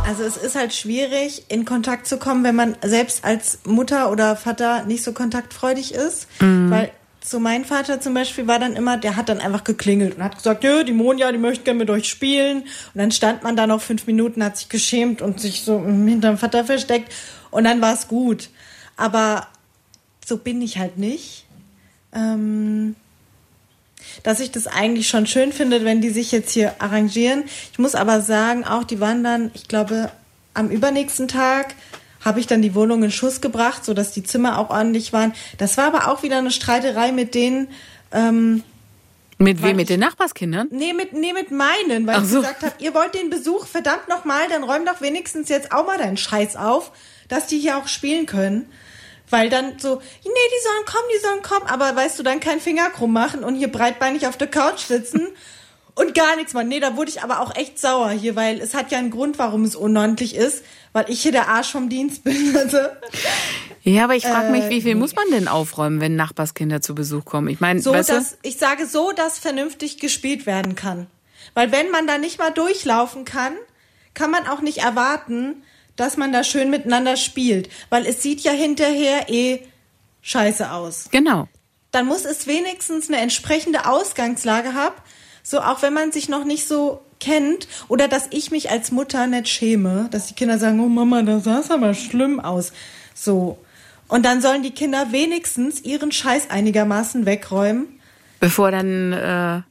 Also 0.08 0.24
es 0.24 0.38
ist 0.38 0.56
halt 0.56 0.74
schwierig, 0.74 1.46
in 1.50 1.66
Kontakt 1.66 2.08
zu 2.08 2.18
kommen, 2.18 2.44
wenn 2.44 2.56
man 2.56 2.76
selbst 2.82 3.26
als 3.26 3.60
Mutter 3.66 4.10
oder 4.12 4.36
Vater 4.36 4.86
nicht 4.86 5.04
so 5.04 5.12
kontaktfreudig 5.12 5.94
ist, 5.94 6.28
mhm. 6.42 6.72
weil 6.72 6.92
so 7.28 7.40
mein 7.40 7.66
Vater 7.66 8.00
zum 8.00 8.14
Beispiel 8.14 8.48
war 8.48 8.58
dann 8.58 8.76
immer, 8.76 8.98
der 8.98 9.16
hat 9.16 9.30
dann 9.30 9.40
einfach 9.40 9.64
geklingelt 9.64 10.16
und 10.16 10.24
hat 10.24 10.38
gesagt, 10.38 10.64
ja, 10.64 10.84
die 10.84 10.94
Monja, 10.94 11.32
die 11.32 11.38
möchte 11.38 11.66
gerne 11.66 11.80
mit 11.80 11.90
euch 11.90 12.08
spielen. 12.08 12.62
Und 12.62 12.96
dann 12.96 13.12
stand 13.12 13.44
man 13.44 13.56
da 13.56 13.68
noch 13.68 13.82
fünf 13.82 14.08
Minuten, 14.08 14.44
hat 14.44 14.58
sich 14.58 14.70
geschämt 14.70 15.22
und 15.22 15.40
sich 15.40 15.64
so 15.64 15.84
hinterm 15.84 16.38
Vater 16.38 16.64
versteckt 16.64 17.14
und 17.52 17.66
dann 17.66 17.82
war 17.82 17.94
es 17.94 18.08
gut. 18.08 18.50
Aber 18.96 19.48
so 20.26 20.38
bin 20.38 20.62
ich 20.62 20.78
halt 20.78 20.98
nicht. 20.98 21.46
Ähm, 22.14 22.96
dass 24.24 24.40
ich 24.40 24.52
das 24.52 24.68
eigentlich 24.68 25.10
schon 25.10 25.28
schön 25.28 25.52
finde, 25.52 25.84
wenn 25.84 26.02
die 26.02 26.10
sich 26.10 26.32
jetzt 26.32 26.52
hier 26.52 26.82
arrangieren. 26.82 27.44
Ich 27.72 27.80
muss 27.80 27.94
aber 27.94 28.22
sagen, 28.22 28.64
auch 28.64 28.84
die 28.84 29.00
waren 29.00 29.24
dann, 29.24 29.52
ich 29.54 29.68
glaube, 29.68 30.12
am 30.54 30.70
übernächsten 30.70 31.28
Tag 31.28 31.76
habe 32.28 32.40
ich 32.40 32.46
dann 32.48 32.62
die 32.62 32.76
Wohnung 32.76 33.02
in 33.04 33.12
Schuss 33.12 33.42
gebracht, 33.42 33.86
sodass 33.86 34.12
die 34.12 34.24
Zimmer 34.24 34.60
auch 34.60 34.70
ordentlich 34.70 35.14
waren. 35.14 35.34
Das 35.58 35.78
war 35.78 35.86
aber 35.86 36.12
auch 36.12 36.22
wieder 36.22 36.38
eine 36.38 36.52
Streiterei 36.52 37.12
mit 37.12 37.34
denen. 37.34 37.70
Ähm, 38.12 38.64
Mit 39.38 39.64
wem? 39.64 39.76
Mit 39.78 39.90
den 39.90 40.00
Nachbarskindern? 40.00 40.68
nee, 40.72 40.94
mit, 40.94 41.14
nee, 41.14 41.34
mit 41.34 41.52
meinen, 41.52 42.06
weil 42.06 42.18
Ach 42.18 42.24
ich 42.24 42.30
so. 42.30 42.42
gesagt 42.42 42.64
habe, 42.64 42.76
ihr 42.80 42.94
wollt 42.94 43.16
den 43.16 43.30
Besuch, 43.30 43.66
verdammt 43.66 44.08
nochmal, 44.08 44.48
dann 44.50 44.64
räum 44.64 44.86
doch 44.86 45.02
wenigstens 45.02 45.50
jetzt 45.50 45.72
auch 45.72 45.86
mal 45.88 45.98
deinen 45.98 46.18
Scheiß 46.18 46.56
auf, 46.56 46.92
dass 47.28 47.48
die 47.48 47.60
hier 47.60 47.78
auch 47.78 47.88
spielen 47.88 48.26
können. 48.26 48.70
Weil 49.30 49.50
dann 49.50 49.78
so, 49.78 49.96
nee, 49.96 50.22
die 50.24 50.64
sollen 50.64 50.86
kommen, 50.86 51.08
die 51.14 51.22
sollen 51.22 51.42
kommen, 51.42 51.68
aber 51.68 51.96
weißt 51.96 52.18
du, 52.18 52.24
dann 52.24 52.40
keinen 52.40 52.62
Finger 52.62 52.90
krumm 52.90 53.12
machen 53.12 53.44
und 53.44 53.56
hier 53.56 53.72
breitbeinig 53.72 54.26
auf 54.28 54.38
der 54.38 54.48
Couch 54.48 54.80
sitzen 54.80 55.28
und 55.96 56.16
gar 56.16 56.36
nichts 56.38 56.54
machen. 56.54 56.70
Nee, 56.70 56.80
da 56.80 56.96
wurde 56.96 57.10
ich 57.10 57.22
aber 57.22 57.42
auch 57.42 57.54
echt 57.56 57.78
sauer 57.80 58.12
hier, 58.12 58.36
weil 58.36 58.62
es 58.62 58.74
hat 58.74 58.92
ja 58.92 59.00
einen 59.00 59.12
Grund, 59.12 59.38
warum 59.38 59.66
es 59.66 59.76
unordentlich 59.76 60.34
ist, 60.36 60.64
weil 60.98 61.12
ich 61.12 61.22
hier 61.22 61.32
der 61.32 61.48
Arsch 61.48 61.72
vom 61.72 61.90
Dienst 61.90 62.24
bin. 62.24 62.56
Also, 62.58 62.80
Ja, 63.84 64.06
aber 64.06 64.16
ich 64.16 64.26
frage 64.26 64.50
mich, 64.50 64.64
Äh, 64.64 64.70
wie 64.72 64.82
viel 64.82 64.96
nee. 64.96 65.00
muss 65.00 65.14
man 65.14 65.30
denn 65.30 65.48
aufräumen, 65.48 66.02
wenn 66.02 66.16
Nachbarskinder 66.16 66.82
zu 66.82 66.96
Besuch 66.96 67.24
kommen? 67.24 67.50
Ich 67.50 67.60
meine, 67.60 67.80
so, 67.82 67.94
weißt 67.94 68.10
du? 68.10 68.14
dass, 68.14 68.36
ich 68.42 68.58
sage 68.58 68.88
so, 68.88 69.12
dass 69.12 69.38
vernünftig 69.38 70.00
gespielt 70.00 70.48
werden 70.48 70.74
kann. 70.74 71.06
Weil 71.54 71.72
wenn 71.72 71.92
man 71.92 72.08
da 72.08 72.18
nicht 72.18 72.40
mal 72.40 72.50
durchlaufen 72.50 73.26
kann, 73.26 73.54
kann 74.16 74.32
man 74.32 74.48
auch 74.48 74.62
nicht 74.62 74.80
erwarten, 74.80 75.62
dass 75.98 76.18
man 76.18 76.34
da 76.34 76.44
schön 76.44 76.72
miteinander 76.72 77.16
spielt. 77.16 77.70
Weil 77.92 78.08
es 78.08 78.24
sieht 78.24 78.42
ja 78.42 78.52
hinterher 78.52 79.30
eh 79.30 79.60
scheiße 80.24 80.72
aus. 80.72 81.10
Genau. 81.12 81.48
Dann 81.92 82.08
muss 82.08 82.26
es 82.26 82.48
wenigstens 82.48 83.08
eine 83.08 83.22
entsprechende 83.22 83.86
Ausgangslage 83.86 84.74
haben, 84.74 84.96
so 85.44 85.60
auch 85.62 85.84
wenn 85.84 85.94
man 85.94 86.12
sich 86.12 86.28
noch 86.28 86.44
nicht 86.44 86.68
so 86.68 87.02
kennt 87.20 87.68
oder 87.88 88.08
dass 88.08 88.28
ich 88.32 88.52
mich 88.52 88.70
als 88.70 88.92
Mutter 88.92 89.28
nicht 89.28 89.48
schäme, 89.48 90.08
dass 90.12 90.28
die 90.28 90.34
Kinder 90.34 90.60
sagen, 90.60 90.80
oh 90.80 90.90
Mama, 90.90 91.22
das 91.22 91.44
sah 91.44 91.62
aber 91.70 91.94
schlimm 91.94 92.40
aus. 92.40 92.72
So. 93.14 93.58
Und 94.08 94.26
dann 94.26 94.42
sollen 94.42 94.64
die 94.64 94.72
Kinder 94.72 95.12
wenigstens 95.12 95.82
ihren 95.82 96.12
Scheiß 96.12 96.50
einigermaßen 96.50 97.26
wegräumen. 97.26 97.88
Bevor 98.40 98.72
dann, 98.72 99.14
äh, 99.14 99.62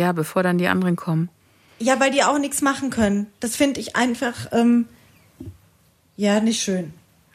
ja, 0.00 0.12
bevor 0.12 0.42
dann 0.42 0.58
die 0.58 0.68
anderen 0.68 0.96
kommen. 0.96 1.30
Ja, 1.78 2.00
weil 2.00 2.10
die 2.10 2.24
auch 2.24 2.38
nichts 2.38 2.60
machen 2.60 2.90
können. 2.90 3.28
Das 3.40 3.56
finde 3.56 3.80
ich 3.80 3.96
einfach, 3.96 4.52
ähm, 4.52 4.86
ja, 6.16 6.40
nicht 6.40 6.60
schön. 6.60 6.92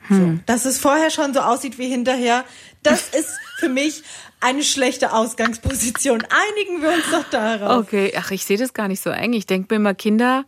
So. 0.09 0.39
Dass 0.45 0.65
es 0.65 0.79
vorher 0.79 1.09
schon 1.09 1.33
so 1.33 1.39
aussieht 1.39 1.77
wie 1.77 1.87
hinterher, 1.87 2.43
das 2.83 3.09
ist 3.17 3.39
für 3.59 3.69
mich 3.69 4.03
eine 4.43 4.63
schlechte 4.63 5.13
Ausgangsposition. 5.13 6.23
Einigen 6.23 6.81
wir 6.81 6.89
uns 6.89 7.09
doch 7.11 7.29
darauf. 7.29 7.85
Okay, 7.85 8.13
ach, 8.17 8.31
ich 8.31 8.45
sehe 8.45 8.57
das 8.57 8.73
gar 8.73 8.87
nicht 8.87 9.01
so 9.01 9.09
eng. 9.09 9.33
Ich 9.33 9.45
denke 9.45 9.67
mir 9.73 9.77
immer, 9.77 9.93
Kinder 9.93 10.45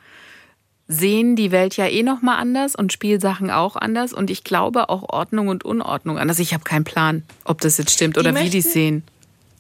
sehen 0.88 1.36
die 1.36 1.52
Welt 1.52 1.78
ja 1.78 1.88
eh 1.88 2.04
noch 2.04 2.22
mal 2.22 2.38
anders 2.38 2.76
und 2.76 2.94
Spielsachen 2.94 3.50
auch 3.50 3.76
anders 3.76 4.14
und 4.14 4.30
ich 4.30 4.44
glaube 4.44 4.90
auch 4.90 5.10
Ordnung 5.10 5.48
und 5.48 5.66
Unordnung 5.66 6.20
anders. 6.20 6.38
Ich 6.40 6.54
habe 6.54 6.64
keinen 6.64 6.84
Plan, 6.84 7.24
ob 7.44 7.60
das 7.62 7.78
jetzt 7.78 7.92
stimmt 7.92 8.18
oder 8.18 8.36
wie 8.36 8.50
die 8.50 8.60
es 8.60 8.66
möchten- 8.66 8.72
sehen. 8.72 9.04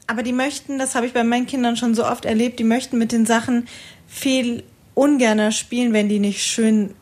Aber 0.08 0.22
die 0.22 0.34
möchten, 0.34 0.77
das 0.77 0.94
habe 0.94 1.08
ich 1.08 1.13
bei 1.13 1.24
meinen 1.24 1.48
Kindern 1.48 1.77
schon 1.77 1.96
so 1.96 2.06
oft 2.06 2.25
erlebt, 2.25 2.60
die 2.60 2.63
möchten 2.63 3.00
mit 3.00 3.12
den 3.12 3.25
Sachen 3.25 3.68
viel 4.08 4.63
ungerner 4.94 5.51
spielen, 5.51 5.94
wenn 5.94 6.10
die 6.10 6.20
nicht 6.20 6.44
schön 6.44 6.94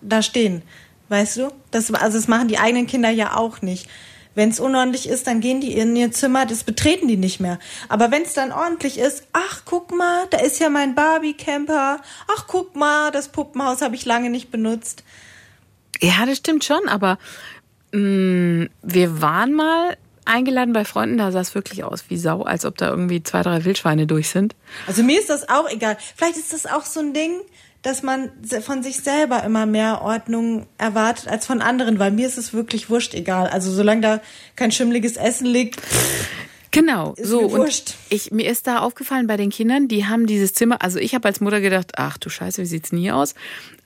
da 0.00 0.22
stehen. 0.22 0.62
Weißt 1.10 1.36
du? 1.36 1.50
Das, 1.70 1.92
also 1.92 2.16
das 2.16 2.26
machen 2.26 2.48
die 2.48 2.58
eigenen 2.58 2.86
Kinder 2.86 3.10
ja 3.10 3.36
auch 3.36 3.60
nicht. 3.60 3.86
Wenn 4.34 4.50
es 4.50 4.60
unordentlich 4.60 5.08
ist, 5.08 5.26
dann 5.26 5.40
gehen 5.40 5.60
die 5.60 5.72
in 5.76 5.96
ihr 5.96 6.12
Zimmer, 6.12 6.46
das 6.46 6.62
betreten 6.62 7.08
die 7.08 7.16
nicht 7.16 7.40
mehr. 7.40 7.58
Aber 7.88 8.10
wenn 8.10 8.22
es 8.22 8.34
dann 8.34 8.52
ordentlich 8.52 8.98
ist, 8.98 9.24
ach 9.32 9.62
guck 9.64 9.96
mal, 9.96 10.26
da 10.30 10.38
ist 10.38 10.60
ja 10.60 10.68
mein 10.68 10.94
Barbie-Camper. 10.94 12.00
Ach 12.36 12.44
guck 12.46 12.76
mal, 12.76 13.10
das 13.10 13.28
Puppenhaus 13.28 13.82
habe 13.82 13.96
ich 13.96 14.04
lange 14.04 14.30
nicht 14.30 14.50
benutzt. 14.50 15.02
Ja, 16.00 16.24
das 16.26 16.38
stimmt 16.38 16.64
schon, 16.64 16.88
aber 16.88 17.18
mh, 17.92 18.68
wir 18.82 19.20
waren 19.20 19.52
mal 19.52 19.96
eingeladen 20.24 20.72
bei 20.72 20.84
Freunden, 20.84 21.18
da 21.18 21.32
sah 21.32 21.40
es 21.40 21.54
wirklich 21.54 21.82
aus 21.84 22.04
wie 22.08 22.18
Sau, 22.18 22.42
als 22.42 22.64
ob 22.64 22.76
da 22.76 22.90
irgendwie 22.90 23.22
zwei, 23.22 23.42
drei 23.42 23.64
Wildschweine 23.64 24.06
durch 24.06 24.28
sind. 24.28 24.54
Also 24.86 25.02
mir 25.02 25.18
ist 25.18 25.30
das 25.30 25.48
auch 25.48 25.68
egal. 25.68 25.96
Vielleicht 26.16 26.36
ist 26.36 26.52
das 26.52 26.66
auch 26.66 26.84
so 26.84 27.00
ein 27.00 27.14
Ding, 27.14 27.40
dass 27.82 28.02
man 28.02 28.30
von 28.62 28.82
sich 28.82 28.98
selber 28.98 29.44
immer 29.44 29.64
mehr 29.66 30.02
Ordnung 30.02 30.66
erwartet 30.78 31.28
als 31.28 31.46
von 31.46 31.62
anderen, 31.62 31.98
weil 31.98 32.10
mir 32.10 32.26
ist 32.26 32.38
es 32.38 32.52
wirklich 32.52 32.90
wurscht 32.90 33.14
egal. 33.14 33.48
Also 33.48 33.70
solange 33.70 34.00
da 34.00 34.20
kein 34.56 34.72
schimmliges 34.72 35.16
Essen 35.16 35.46
liegt, 35.46 35.80
Genau, 36.70 37.14
Ist 37.14 37.28
so 37.28 37.40
mir 37.40 37.46
und 37.46 37.58
wurscht. 37.60 37.94
ich 38.10 38.30
mir 38.30 38.48
ist 38.50 38.66
da 38.66 38.80
aufgefallen 38.80 39.26
bei 39.26 39.36
den 39.38 39.50
Kindern, 39.50 39.88
die 39.88 40.04
haben 40.04 40.26
dieses 40.26 40.52
Zimmer, 40.52 40.82
also 40.82 40.98
ich 40.98 41.14
habe 41.14 41.26
als 41.26 41.40
Mutter 41.40 41.60
gedacht, 41.60 41.92
ach 41.96 42.18
du 42.18 42.28
Scheiße, 42.28 42.60
wie 42.60 42.66
sieht's 42.66 42.90
denn 42.90 42.98
hier 42.98 43.16
aus? 43.16 43.34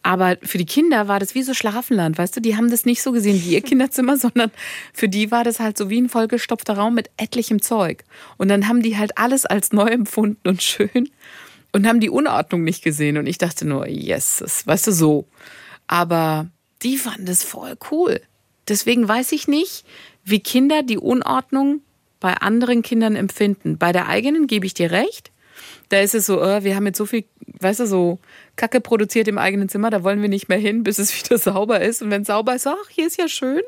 Aber 0.02 0.36
für 0.42 0.58
die 0.58 0.66
Kinder 0.66 1.06
war 1.06 1.20
das 1.20 1.36
wie 1.36 1.42
so 1.42 1.54
Schlafenland, 1.54 2.18
weißt 2.18 2.36
du, 2.36 2.40
die 2.40 2.56
haben 2.56 2.70
das 2.70 2.84
nicht 2.84 3.02
so 3.02 3.12
gesehen 3.12 3.40
wie 3.44 3.54
ihr 3.54 3.60
Kinderzimmer, 3.62 4.16
sondern 4.16 4.50
für 4.92 5.08
die 5.08 5.30
war 5.30 5.44
das 5.44 5.60
halt 5.60 5.78
so 5.78 5.90
wie 5.90 6.00
ein 6.00 6.08
vollgestopfter 6.08 6.74
Raum 6.74 6.94
mit 6.94 7.08
etlichem 7.16 7.62
Zeug. 7.62 8.02
Und 8.36 8.48
dann 8.48 8.66
haben 8.66 8.82
die 8.82 8.98
halt 8.98 9.16
alles 9.16 9.46
als 9.46 9.72
neu 9.72 9.86
empfunden 9.86 10.48
und 10.48 10.62
schön 10.62 11.08
und 11.72 11.86
haben 11.86 12.00
die 12.00 12.10
Unordnung 12.10 12.64
nicht 12.64 12.84
gesehen 12.84 13.16
und 13.16 13.26
ich 13.26 13.38
dachte 13.38 13.66
nur, 13.66 13.88
yes, 13.88 14.62
weißt 14.66 14.86
du 14.88 14.92
so. 14.92 15.26
Aber 15.86 16.48
die 16.82 16.98
fanden 16.98 17.26
das 17.26 17.42
voll 17.42 17.74
cool. 17.90 18.20
Deswegen 18.68 19.08
weiß 19.08 19.32
ich 19.32 19.48
nicht, 19.48 19.84
wie 20.24 20.40
Kinder 20.40 20.82
die 20.82 20.98
Unordnung 20.98 21.80
bei 22.20 22.34
anderen 22.34 22.82
Kindern 22.82 23.16
empfinden. 23.16 23.78
Bei 23.78 23.92
der 23.92 24.08
eigenen 24.08 24.46
gebe 24.46 24.66
ich 24.66 24.74
dir 24.74 24.90
recht. 24.90 25.30
Da 25.88 26.00
ist 26.00 26.14
es 26.14 26.26
so, 26.26 26.40
äh, 26.40 26.64
wir 26.64 26.76
haben 26.76 26.86
jetzt 26.86 26.98
so 26.98 27.04
viel, 27.04 27.24
weißt 27.60 27.80
du, 27.80 27.86
so 27.86 28.18
Kacke 28.56 28.80
produziert 28.80 29.28
im 29.28 29.38
eigenen 29.38 29.68
Zimmer, 29.68 29.90
da 29.90 30.02
wollen 30.02 30.22
wir 30.22 30.28
nicht 30.28 30.48
mehr 30.48 30.58
hin, 30.58 30.84
bis 30.84 30.98
es 30.98 31.12
wieder 31.24 31.38
sauber 31.38 31.80
ist. 31.80 32.02
Und 32.02 32.10
wenn 32.10 32.22
es 32.22 32.28
sauber 32.28 32.54
ist, 32.54 32.66
ach, 32.66 32.88
hier 32.88 33.06
ist 33.06 33.18
ja 33.18 33.28
schön. 33.28 33.62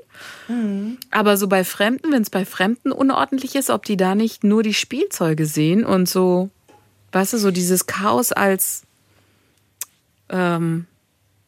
Aber 1.10 1.36
so 1.36 1.48
bei 1.48 1.64
Fremden, 1.64 2.12
wenn 2.12 2.22
es 2.22 2.30
bei 2.30 2.44
Fremden 2.44 2.92
unordentlich 2.92 3.54
ist, 3.56 3.70
ob 3.70 3.84
die 3.84 3.96
da 3.96 4.14
nicht 4.14 4.44
nur 4.44 4.62
die 4.62 4.74
Spielzeuge 4.74 5.46
sehen 5.46 5.84
und 5.84 6.08
so, 6.08 6.50
weißt 7.14 7.32
du, 7.34 7.38
so 7.38 7.50
dieses 7.50 7.86
Chaos 7.86 8.32
als, 8.32 8.82
ähm, 10.28 10.86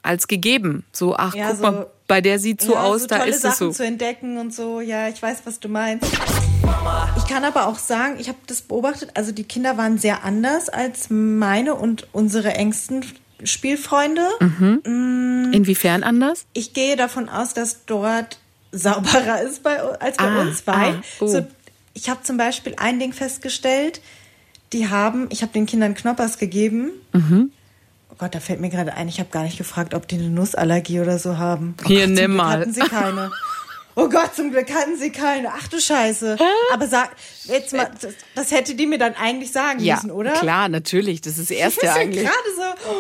als 0.03 0.29
gegeben. 0.29 0.85
So, 0.93 1.17
ach, 1.17 1.35
Ja, 1.35 1.49
guck 1.49 1.57
so- 1.57 1.63
mal, 1.63 1.87
bei 2.07 2.21
der 2.21 2.39
sieht 2.39 2.61
so 2.61 2.75
ja, 2.75 2.83
aus, 2.85 3.03
so 3.03 3.07
da 3.09 3.25
ist 3.25 3.43
Sachen 3.43 3.53
es 3.53 3.59
so. 3.59 3.71
zu 3.73 3.85
entdecken 3.85 4.39
und 4.39 4.55
so. 4.55 4.81
Ja, 4.81 5.09
ich 5.09 5.21
weiß, 5.21 5.39
was 5.45 5.59
du 5.59 5.69
meinst. 5.69 6.07
Ich 7.17 7.27
kann 7.27 7.45
aber 7.45 7.67
auch 7.67 7.79
sagen, 7.79 8.17
ich 8.19 8.29
habe 8.29 8.39
das 8.47 8.63
beobachtet. 8.63 9.11
Also 9.15 9.33
die 9.33 9.43
Kinder 9.45 9.77
waren 9.77 9.99
sehr 9.99 10.23
anders 10.25 10.69
als 10.69 11.11
meine 11.11 11.75
und 11.75 12.07
unsere 12.13 12.55
engsten 12.55 13.05
Spielfreunde. 13.43 14.23
Mhm. 14.41 15.51
Inwiefern 15.53 16.05
anders? 16.05 16.47
Ich 16.53 16.73
gehe 16.75 16.97
davon 16.97 17.29
aus, 17.29 17.55
dass 17.55 17.85
dort 17.87 18.39
sauberer 18.73 19.43
ist 19.43 19.63
bei, 19.65 19.81
als 19.81 20.17
bei 20.17 20.25
Ah, 20.25 20.41
uns 20.43 20.65
zwei. 20.65 20.73
ah, 20.95 21.03
oh. 21.21 21.27
so, 21.27 21.47
ich 21.95 22.09
habe 22.09 22.23
zum 22.23 22.37
Beispiel 22.37 22.75
ein 22.77 23.01
Ding 23.01 23.13
festgestellt. 23.13 24.01
Die 24.77 24.91
haben, 24.91 25.29
ich 25.31 25.41
habe 25.41 25.53
den 25.55 25.65
Kindern 25.65 25.95
Knoppers 25.95 26.37
gegeben. 26.37 26.91
Mhm. 27.15 27.51
Oh 28.11 28.15
Gott, 28.19 28.35
da 28.35 28.41
fällt 28.41 28.61
mir 28.61 28.69
gerade 28.69 28.93
ein, 28.93 29.09
ich 29.09 29.19
habe 29.21 29.31
gar 29.31 29.43
nicht 29.43 29.57
gefragt, 29.57 29.95
ob 29.95 30.07
die 30.07 30.17
eine 30.17 30.29
Nussallergie 30.29 31.01
oder 31.01 31.19
so 31.19 31.39
haben. 31.39 31.75
Oh 31.83 31.89
Hier, 31.89 32.07
Gott, 32.07 32.15
nimm 32.15 32.37
mal. 32.37 32.61
Hatten 32.61 32.75
sie 32.75 32.81
keine. 32.81 33.31
Oh 33.99 34.11
Gott, 34.11 34.35
zum 34.35 34.51
Glück 34.51 34.71
hatten 34.75 34.97
sie 34.99 35.11
keine. 35.11 35.51
Ach 35.55 35.69
du 35.69 35.81
Scheiße. 35.81 36.37
Aber 36.71 36.87
sag, 36.87 37.13
jetzt 37.45 37.73
mal, 37.73 37.91
das, 37.99 38.13
das 38.35 38.51
hätte 38.51 38.75
die 38.75 38.85
mir 38.87 38.99
dann 38.99 39.15
eigentlich 39.15 39.51
sagen 39.53 39.83
Ja, 39.83 39.95
müssen, 39.95 40.11
oder? 40.11 40.33
klar, 40.33 40.69
natürlich. 40.69 41.23
Das 41.23 41.39
ist 41.39 41.49
das 41.51 41.57
Das 41.57 41.57
Erste 41.57 41.87
ja 41.87 41.95
eigentlich. 41.95 42.25
gerade 42.25 42.37
so. 42.55 42.91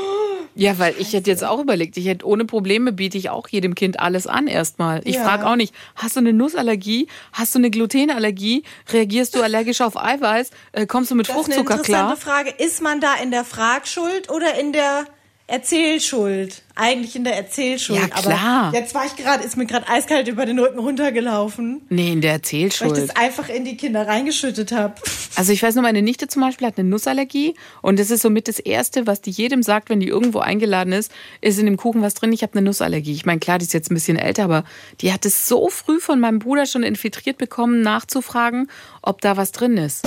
Ja, 0.54 0.78
weil 0.78 0.94
ich 0.98 1.12
hätte 1.12 1.28
jetzt 1.30 1.44
auch 1.44 1.60
überlegt, 1.60 1.98
ich 1.98 2.06
hätte 2.06 2.26
ohne 2.26 2.46
Probleme 2.46 2.92
biete 2.92 3.18
ich 3.18 3.28
auch 3.28 3.46
jedem 3.48 3.74
Kind 3.74 4.00
alles 4.00 4.26
an 4.26 4.46
erstmal. 4.46 5.02
Ich 5.04 5.16
Ja. 5.16 5.24
frage 5.24 5.46
auch 5.46 5.56
nicht, 5.56 5.74
hast 5.96 6.16
du 6.16 6.20
eine 6.20 6.32
Nussallergie? 6.32 7.08
Hast 7.34 7.54
du 7.54 7.58
eine 7.58 7.68
Glutenallergie? 7.70 8.62
Reagierst 8.90 9.34
du 9.34 9.42
allergisch 9.42 9.82
auf 9.82 9.98
Eiweiß? 10.02 10.50
Äh, 10.72 10.86
kommst 10.86 11.10
du 11.10 11.14
mit 11.14 11.28
Das 11.28 11.36
ist 11.36 11.44
eine 11.44 11.54
Fruchtzucker 11.56 11.74
interessante 11.80 12.16
klar? 12.20 12.34
Frage. 12.44 12.50
Ist 12.56 12.80
man 12.80 13.02
da 13.02 13.16
in 13.22 13.30
der 13.30 13.44
Fragschuld 13.44 14.30
oder 14.30 14.58
in 14.58 14.72
der 14.72 15.04
Erzählschuld. 15.48 16.62
Eigentlich 16.74 17.14
in 17.14 17.22
der 17.22 17.36
Erzählschuld. 17.36 18.00
Ja, 18.00 18.08
klar. 18.08 18.64
Aber 18.66 18.76
jetzt 18.76 18.94
war 18.96 19.06
ich 19.06 19.14
gerade, 19.14 19.44
ist 19.44 19.56
mir 19.56 19.64
gerade 19.64 19.88
eiskalt 19.88 20.26
über 20.26 20.44
den 20.44 20.58
Rücken 20.58 20.80
runtergelaufen. 20.80 21.82
Nee, 21.88 22.12
in 22.12 22.20
der 22.20 22.32
Weil 22.32 22.36
ich 22.38 22.42
Erzählschuld. 22.42 22.96
das 22.98 23.16
einfach 23.16 23.48
in 23.48 23.64
die 23.64 23.76
Kinder 23.76 24.06
reingeschüttet 24.06 24.72
habe. 24.72 24.94
Also 25.38 25.52
ich 25.52 25.62
weiß 25.62 25.74
nur, 25.74 25.82
meine 25.82 26.00
Nichte 26.00 26.28
zum 26.28 26.40
Beispiel 26.40 26.66
hat 26.66 26.78
eine 26.78 26.88
Nussallergie 26.88 27.56
und 27.82 27.98
das 27.98 28.10
ist 28.10 28.22
somit 28.22 28.48
das 28.48 28.58
Erste, 28.58 29.06
was 29.06 29.20
die 29.20 29.30
jedem 29.30 29.62
sagt, 29.62 29.90
wenn 29.90 30.00
die 30.00 30.08
irgendwo 30.08 30.38
eingeladen 30.38 30.94
ist, 30.94 31.12
ist 31.42 31.58
in 31.58 31.66
dem 31.66 31.76
Kuchen 31.76 32.00
was 32.00 32.14
drin, 32.14 32.32
ich 32.32 32.42
habe 32.42 32.54
eine 32.54 32.62
Nussallergie. 32.62 33.12
Ich 33.12 33.26
meine, 33.26 33.38
klar, 33.38 33.58
die 33.58 33.66
ist 33.66 33.74
jetzt 33.74 33.90
ein 33.90 33.94
bisschen 33.94 34.16
älter, 34.16 34.44
aber 34.44 34.64
die 35.02 35.12
hat 35.12 35.26
es 35.26 35.46
so 35.46 35.68
früh 35.68 36.00
von 36.00 36.20
meinem 36.20 36.38
Bruder 36.38 36.64
schon 36.64 36.82
infiltriert 36.82 37.36
bekommen, 37.36 37.82
nachzufragen, 37.82 38.70
ob 39.02 39.20
da 39.20 39.36
was 39.36 39.52
drin 39.52 39.76
ist. 39.76 40.06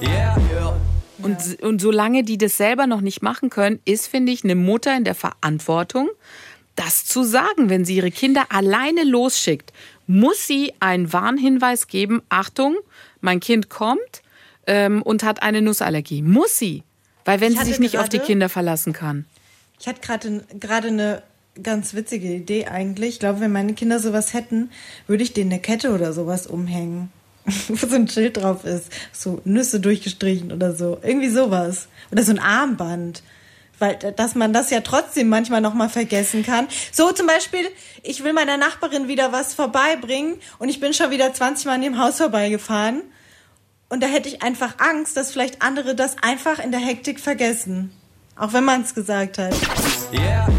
Yeah, 0.00 0.38
yeah. 0.50 0.91
Und, 1.18 1.62
und 1.62 1.80
solange 1.80 2.22
die 2.24 2.38
das 2.38 2.56
selber 2.56 2.86
noch 2.86 3.00
nicht 3.00 3.22
machen 3.22 3.50
können, 3.50 3.80
ist, 3.84 4.06
finde 4.06 4.32
ich, 4.32 4.44
eine 4.44 4.54
Mutter 4.54 4.96
in 4.96 5.04
der 5.04 5.14
Verantwortung, 5.14 6.08
das 6.74 7.04
zu 7.04 7.22
sagen. 7.22 7.68
Wenn 7.68 7.84
sie 7.84 7.96
ihre 7.96 8.10
Kinder 8.10 8.46
alleine 8.50 9.04
losschickt, 9.04 9.72
muss 10.06 10.46
sie 10.46 10.72
einen 10.80 11.12
Warnhinweis 11.12 11.86
geben, 11.86 12.22
Achtung, 12.28 12.76
mein 13.20 13.40
Kind 13.40 13.68
kommt 13.68 14.22
ähm, 14.66 15.02
und 15.02 15.22
hat 15.22 15.42
eine 15.42 15.62
Nussallergie. 15.62 16.22
Muss 16.22 16.58
sie. 16.58 16.82
Weil 17.24 17.40
wenn 17.40 17.56
sie 17.56 17.64
sich 17.64 17.78
nicht 17.78 17.98
auf 17.98 18.08
die 18.08 18.18
Kinder 18.18 18.48
verlassen 18.48 18.92
kann. 18.92 19.26
Ich 19.78 19.86
hatte 19.86 20.00
gerade 20.00 20.44
gerade 20.58 20.88
eine 20.88 21.22
ganz 21.62 21.94
witzige 21.94 22.28
Idee 22.28 22.66
eigentlich. 22.66 23.10
Ich 23.14 23.20
glaube, 23.20 23.40
wenn 23.40 23.52
meine 23.52 23.74
Kinder 23.74 23.98
sowas 23.98 24.32
hätten, 24.32 24.70
würde 25.06 25.22
ich 25.22 25.32
denen 25.32 25.52
eine 25.52 25.60
Kette 25.60 25.92
oder 25.92 26.12
sowas 26.12 26.46
umhängen. 26.46 27.10
Wo 27.68 27.86
so 27.86 27.96
ein 27.96 28.08
Schild 28.08 28.36
drauf 28.36 28.64
ist. 28.64 28.86
So 29.12 29.40
Nüsse 29.44 29.80
durchgestrichen 29.80 30.52
oder 30.52 30.74
so. 30.74 30.98
Irgendwie 31.02 31.28
sowas. 31.28 31.88
Oder 32.10 32.22
so 32.22 32.32
ein 32.32 32.38
Armband. 32.38 33.22
Weil, 33.78 33.96
dass 33.96 34.34
man 34.34 34.52
das 34.52 34.70
ja 34.70 34.80
trotzdem 34.80 35.28
manchmal 35.28 35.60
nochmal 35.60 35.88
vergessen 35.88 36.44
kann. 36.44 36.68
So 36.92 37.10
zum 37.10 37.26
Beispiel, 37.26 37.66
ich 38.02 38.22
will 38.22 38.32
meiner 38.32 38.56
Nachbarin 38.56 39.08
wieder 39.08 39.32
was 39.32 39.54
vorbeibringen 39.54 40.36
und 40.58 40.68
ich 40.68 40.78
bin 40.78 40.94
schon 40.94 41.10
wieder 41.10 41.34
20 41.34 41.66
Mal 41.66 41.74
an 41.74 41.82
dem 41.82 41.98
Haus 41.98 42.18
vorbeigefahren. 42.18 43.02
Und 43.88 44.02
da 44.02 44.06
hätte 44.06 44.28
ich 44.28 44.42
einfach 44.42 44.78
Angst, 44.78 45.16
dass 45.16 45.32
vielleicht 45.32 45.62
andere 45.62 45.94
das 45.94 46.16
einfach 46.22 46.58
in 46.60 46.70
der 46.70 46.80
Hektik 46.80 47.18
vergessen. 47.18 47.92
Auch 48.36 48.52
wenn 48.52 48.64
man 48.64 48.82
es 48.82 48.94
gesagt 48.94 49.38
hat. 49.38 49.54
Yeah. 50.12 50.51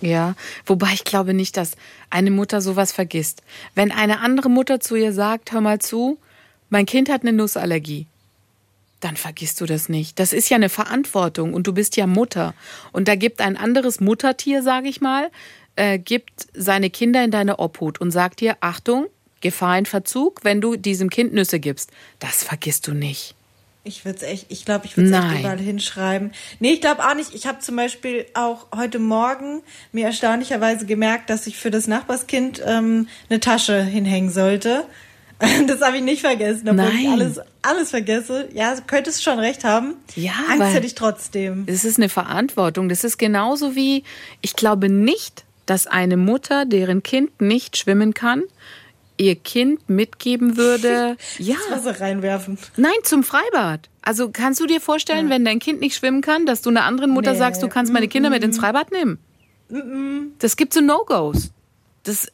Ja, 0.00 0.34
wobei 0.64 0.92
ich 0.94 1.04
glaube 1.04 1.34
nicht, 1.34 1.56
dass 1.56 1.72
eine 2.08 2.30
Mutter 2.30 2.60
sowas 2.60 2.92
vergisst. 2.92 3.42
Wenn 3.74 3.92
eine 3.92 4.20
andere 4.20 4.48
Mutter 4.48 4.80
zu 4.80 4.96
ihr 4.96 5.12
sagt, 5.12 5.52
hör 5.52 5.60
mal 5.60 5.78
zu, 5.78 6.18
mein 6.70 6.86
Kind 6.86 7.10
hat 7.10 7.22
eine 7.22 7.32
Nussallergie, 7.32 8.06
dann 9.00 9.16
vergisst 9.16 9.60
du 9.60 9.66
das 9.66 9.88
nicht. 9.88 10.18
Das 10.18 10.32
ist 10.32 10.48
ja 10.48 10.56
eine 10.56 10.68
Verantwortung 10.68 11.54
und 11.54 11.66
du 11.66 11.72
bist 11.72 11.96
ja 11.96 12.06
Mutter. 12.06 12.54
Und 12.92 13.08
da 13.08 13.14
gibt 13.14 13.40
ein 13.40 13.56
anderes 13.56 14.00
Muttertier, 14.00 14.62
sage 14.62 14.88
ich 14.88 15.00
mal, 15.00 15.30
äh, 15.76 15.98
gibt 15.98 16.48
seine 16.54 16.90
Kinder 16.90 17.24
in 17.24 17.30
deine 17.30 17.58
Obhut 17.58 18.00
und 18.00 18.10
sagt 18.10 18.40
dir, 18.40 18.56
Achtung, 18.60 19.06
Gefahr 19.40 19.78
in 19.78 19.86
Verzug, 19.86 20.44
wenn 20.44 20.60
du 20.60 20.76
diesem 20.76 21.08
Kind 21.08 21.32
Nüsse 21.32 21.60
gibst. 21.60 21.90
Das 22.18 22.44
vergisst 22.44 22.86
du 22.86 22.92
nicht. 22.92 23.34
Ich 23.82 24.04
würde 24.04 24.18
es 24.18 24.22
echt, 24.22 24.46
ich 24.50 24.66
glaube, 24.66 24.84
ich 24.84 24.96
würde 24.96 25.10
es 25.10 25.16
echt 25.16 25.40
überall 25.40 25.58
hinschreiben. 25.58 26.32
Nee, 26.58 26.72
ich 26.72 26.80
glaube 26.82 27.02
auch 27.02 27.14
nicht. 27.14 27.34
Ich 27.34 27.46
habe 27.46 27.60
zum 27.60 27.76
Beispiel 27.76 28.26
auch 28.34 28.66
heute 28.76 28.98
Morgen 28.98 29.62
mir 29.92 30.06
erstaunlicherweise 30.06 30.84
gemerkt, 30.84 31.30
dass 31.30 31.46
ich 31.46 31.56
für 31.56 31.70
das 31.70 31.86
Nachbarskind 31.86 32.62
ähm, 32.66 33.08
eine 33.30 33.40
Tasche 33.40 33.82
hinhängen 33.82 34.30
sollte. 34.30 34.84
Das 35.66 35.80
habe 35.80 35.96
ich 35.96 36.02
nicht 36.02 36.20
vergessen, 36.20 36.68
obwohl 36.68 36.88
ich 36.88 37.04
Nein. 37.04 37.12
alles, 37.12 37.40
alles 37.62 37.88
vergesse. 37.88 38.50
Ja, 38.52 38.74
du 38.74 38.82
könntest 38.82 39.22
schon 39.22 39.38
recht 39.38 39.64
haben. 39.64 39.94
Ja, 40.14 40.32
Angst 40.50 40.74
hätte 40.74 40.86
ich 40.86 40.94
trotzdem. 40.94 41.64
Das 41.64 41.84
ist 41.86 41.96
eine 41.96 42.10
Verantwortung. 42.10 42.90
Das 42.90 43.04
ist 43.04 43.16
genauso 43.16 43.74
wie, 43.74 44.04
ich 44.42 44.54
glaube 44.54 44.90
nicht, 44.90 45.44
dass 45.64 45.86
eine 45.86 46.18
Mutter, 46.18 46.66
deren 46.66 47.02
Kind 47.02 47.40
nicht 47.40 47.78
schwimmen 47.78 48.12
kann, 48.12 48.42
ihr 49.20 49.36
Kind 49.36 49.88
mitgeben 49.88 50.56
würde, 50.56 51.16
ja, 51.38 51.56
Das 51.68 51.84
Wasser 51.84 52.00
reinwerfen. 52.00 52.58
nein, 52.76 52.92
zum 53.04 53.22
Freibad. 53.22 53.88
Also 54.02 54.30
kannst 54.30 54.60
du 54.60 54.66
dir 54.66 54.80
vorstellen, 54.80 55.28
wenn 55.30 55.44
dein 55.44 55.58
Kind 55.58 55.80
nicht 55.80 55.94
schwimmen 55.96 56.22
kann, 56.22 56.46
dass 56.46 56.62
du 56.62 56.70
einer 56.70 56.84
anderen 56.84 57.10
Mutter 57.10 57.32
Nee. 57.32 57.38
sagst, 57.38 57.62
du 57.62 57.68
kannst 57.68 57.92
meine 57.92 58.08
Kinder 58.08 58.30
mit 58.30 58.42
ins 58.42 58.58
Freibad 58.58 58.90
nehmen? 58.92 59.18
Das 60.38 60.56
gibt 60.56 60.72
so 60.74 60.80
No-Gos. 60.80 61.50
Das 62.02 62.26
äh, 62.26 62.30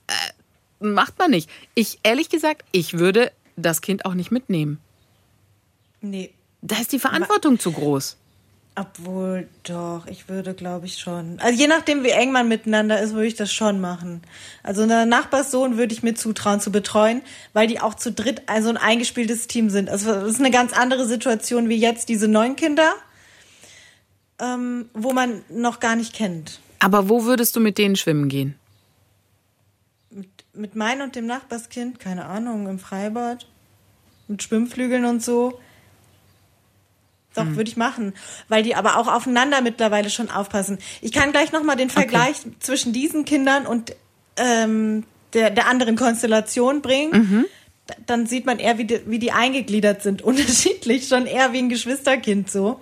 macht 0.78 1.18
man 1.18 1.30
nicht. 1.32 1.50
Ich, 1.74 1.98
ehrlich 2.02 2.28
gesagt, 2.30 2.64
ich 2.72 2.98
würde 2.98 3.32
das 3.56 3.80
Kind 3.80 4.04
auch 4.06 4.14
nicht 4.14 4.30
mitnehmen. 4.30 4.78
Nee. 6.00 6.30
Da 6.62 6.76
ist 6.76 6.92
die 6.92 6.98
Verantwortung 6.98 7.58
zu 7.58 7.72
groß. 7.72 8.16
Obwohl, 8.78 9.48
doch, 9.62 10.06
ich 10.06 10.28
würde, 10.28 10.52
glaube 10.52 10.84
ich, 10.84 10.98
schon. 10.98 11.38
Also 11.40 11.58
je 11.58 11.66
nachdem, 11.66 12.04
wie 12.04 12.10
eng 12.10 12.30
man 12.30 12.46
miteinander 12.46 13.00
ist, 13.00 13.14
würde 13.14 13.26
ich 13.26 13.34
das 13.34 13.50
schon 13.50 13.80
machen. 13.80 14.20
Also 14.62 14.82
einen 14.82 15.08
Nachbarssohn 15.08 15.78
würde 15.78 15.94
ich 15.94 16.02
mir 16.02 16.14
zutrauen 16.14 16.60
zu 16.60 16.70
betreuen, 16.70 17.22
weil 17.54 17.68
die 17.68 17.80
auch 17.80 17.94
zu 17.94 18.12
dritt 18.12 18.42
also 18.44 18.68
ein 18.68 18.76
eingespieltes 18.76 19.46
Team 19.46 19.70
sind. 19.70 19.88
Also 19.88 20.12
das 20.12 20.30
ist 20.30 20.40
eine 20.40 20.50
ganz 20.50 20.74
andere 20.74 21.06
Situation 21.06 21.70
wie 21.70 21.78
jetzt 21.78 22.10
diese 22.10 22.28
neun 22.28 22.54
Kinder, 22.54 22.92
ähm, 24.42 24.90
wo 24.92 25.14
man 25.14 25.42
noch 25.48 25.80
gar 25.80 25.96
nicht 25.96 26.12
kennt. 26.12 26.60
Aber 26.78 27.08
wo 27.08 27.24
würdest 27.24 27.56
du 27.56 27.60
mit 27.60 27.78
denen 27.78 27.96
schwimmen 27.96 28.28
gehen? 28.28 28.56
Mit, 30.10 30.28
mit 30.52 30.76
meinem 30.76 31.00
und 31.00 31.16
dem 31.16 31.24
Nachbarskind, 31.24 31.98
keine 31.98 32.26
Ahnung, 32.26 32.68
im 32.68 32.78
Freibad, 32.78 33.46
mit 34.28 34.42
Schwimmflügeln 34.42 35.06
und 35.06 35.22
so. 35.22 35.58
Doch, 37.36 37.46
würde 37.56 37.70
ich 37.70 37.76
machen. 37.76 38.12
Weil 38.48 38.62
die 38.62 38.74
aber 38.74 38.98
auch 38.98 39.06
aufeinander 39.06 39.60
mittlerweile 39.60 40.10
schon 40.10 40.30
aufpassen. 40.30 40.78
Ich 41.00 41.12
kann 41.12 41.32
gleich 41.32 41.52
nochmal 41.52 41.76
den 41.76 41.90
Vergleich 41.90 42.36
zwischen 42.60 42.92
diesen 42.92 43.24
Kindern 43.24 43.66
und 43.66 43.94
ähm, 44.36 45.04
der, 45.32 45.50
der 45.50 45.68
anderen 45.68 45.96
Konstellation 45.96 46.82
bringen. 46.82 47.46
Da- 47.86 47.94
Dann 48.06 48.26
sieht 48.26 48.46
man 48.46 48.58
eher, 48.58 48.78
wie 48.78 48.84
die, 48.84 49.00
wie 49.06 49.18
die 49.18 49.32
eingegliedert 49.32 50.02
sind. 50.02 50.22
Unterschiedlich, 50.30 51.08
schon 51.08 51.26
eher 51.26 51.52
wie 51.52 51.58
ein 51.58 51.68
Geschwisterkind 51.68 52.50
so. 52.50 52.80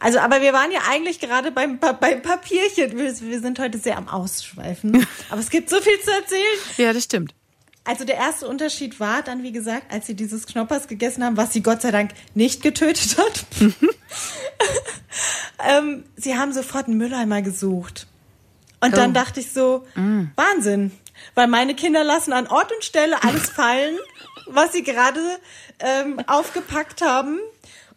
Also, 0.00 0.20
aber 0.20 0.40
wir 0.42 0.52
waren 0.52 0.70
ja 0.70 0.78
eigentlich 0.88 1.18
gerade 1.18 1.50
beim, 1.50 1.80
beim 1.80 2.22
Papierchen. 2.22 2.96
Wir, 2.96 3.20
wir 3.20 3.40
sind 3.40 3.58
heute 3.58 3.78
sehr 3.78 3.96
am 3.98 4.06
Ausschweifen. 4.08 5.04
Aber 5.28 5.40
es 5.40 5.50
gibt 5.50 5.68
so 5.68 5.80
viel 5.80 5.98
zu 6.04 6.12
erzählen. 6.12 6.58
Ja, 6.76 6.92
das 6.92 7.02
stimmt. 7.02 7.34
Also 7.88 8.04
der 8.04 8.16
erste 8.16 8.46
Unterschied 8.46 9.00
war 9.00 9.22
dann, 9.22 9.42
wie 9.42 9.50
gesagt, 9.50 9.90
als 9.90 10.06
sie 10.06 10.14
dieses 10.14 10.46
Knoppers 10.46 10.88
gegessen 10.88 11.24
haben, 11.24 11.38
was 11.38 11.54
sie 11.54 11.62
Gott 11.62 11.80
sei 11.80 11.90
Dank 11.90 12.10
nicht 12.34 12.62
getötet 12.62 13.16
hat. 13.16 13.46
ähm, 15.66 16.04
sie 16.14 16.36
haben 16.36 16.52
sofort 16.52 16.86
einen 16.86 16.98
Mülleimer 16.98 17.40
gesucht. 17.40 18.06
Und 18.80 18.94
dann 18.96 19.10
Oh. 19.10 19.14
dachte 19.14 19.40
ich 19.40 19.52
so, 19.52 19.86
Wahnsinn. 20.36 20.92
Weil 21.34 21.46
meine 21.48 21.74
Kinder 21.74 22.04
lassen 22.04 22.32
an 22.34 22.46
Ort 22.46 22.70
und 22.72 22.84
Stelle 22.84 23.22
alles 23.24 23.48
fallen, 23.48 23.96
was 24.46 24.72
sie 24.72 24.82
gerade 24.82 25.20
ähm, 25.80 26.20
aufgepackt 26.26 27.00
haben. 27.00 27.38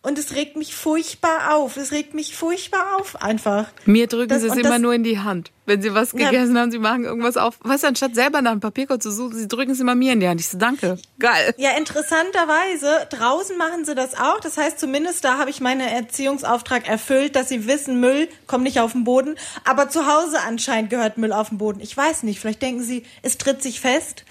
Und 0.03 0.17
es 0.17 0.33
regt 0.33 0.57
mich 0.57 0.73
furchtbar 0.73 1.53
auf. 1.53 1.77
Es 1.77 1.91
regt 1.91 2.15
mich 2.15 2.35
furchtbar 2.35 2.97
auf 2.99 3.21
einfach. 3.21 3.67
Mir 3.85 4.07
drücken 4.07 4.29
Das- 4.29 4.41
sie 4.41 4.47
es 4.47 4.55
immer 4.55 4.69
das- 4.69 4.79
nur 4.79 4.95
in 4.95 5.03
die 5.03 5.19
Hand. 5.19 5.51
Wenn 5.67 5.79
sie 5.83 5.93
was 5.93 6.11
Ja. 6.13 6.31
gegessen 6.31 6.57
haben, 6.57 6.71
sie 6.71 6.79
machen 6.79 7.03
irgendwas 7.05 7.37
auf. 7.37 7.59
Was, 7.61 7.83
anstatt 7.83 8.15
selber 8.15 8.41
nach 8.41 8.49
einem 8.51 8.61
Papierkorb 8.61 8.99
zu 9.01 9.11
suchen, 9.11 9.37
sie 9.37 9.47
drücken 9.47 9.71
es 9.73 9.79
immer 9.79 9.93
mir 9.93 10.13
in 10.13 10.19
die 10.19 10.27
Hand. 10.27 10.39
Ich 10.41 10.47
so, 10.49 10.57
danke. 10.57 10.97
Geil. 11.19 11.53
Ja, 11.57 11.77
interessanterweise, 11.77 13.07
draußen 13.11 13.57
machen 13.57 13.85
sie 13.85 13.93
das 13.95 14.15
auch. 14.15 14.39
Das 14.39 14.57
heißt, 14.57 14.79
zumindest 14.79 15.23
da 15.23 15.37
habe 15.37 15.49
ich 15.49 15.61
meinen 15.61 15.81
Erziehungsauftrag 15.81 16.87
erfüllt, 16.89 17.35
dass 17.35 17.49
sie 17.49 17.67
wissen, 17.67 17.99
Müll 17.99 18.27
kommt 18.47 18.63
nicht 18.63 18.79
auf 18.79 18.93
den 18.93 19.03
Boden. 19.03 19.35
Aber 19.65 19.89
zu 19.89 20.07
Hause 20.07 20.39
anscheinend 20.47 20.89
gehört 20.89 21.17
Müll 21.19 21.31
auf 21.31 21.49
den 21.49 21.57
Boden. 21.59 21.79
Ich 21.79 21.95
weiß 21.95 22.23
nicht, 22.23 22.39
vielleicht 22.39 22.61
denken 22.63 22.81
sie, 22.83 23.03
es 23.21 23.37
tritt 23.37 23.61
sich 23.61 23.79
fest. 23.81 24.25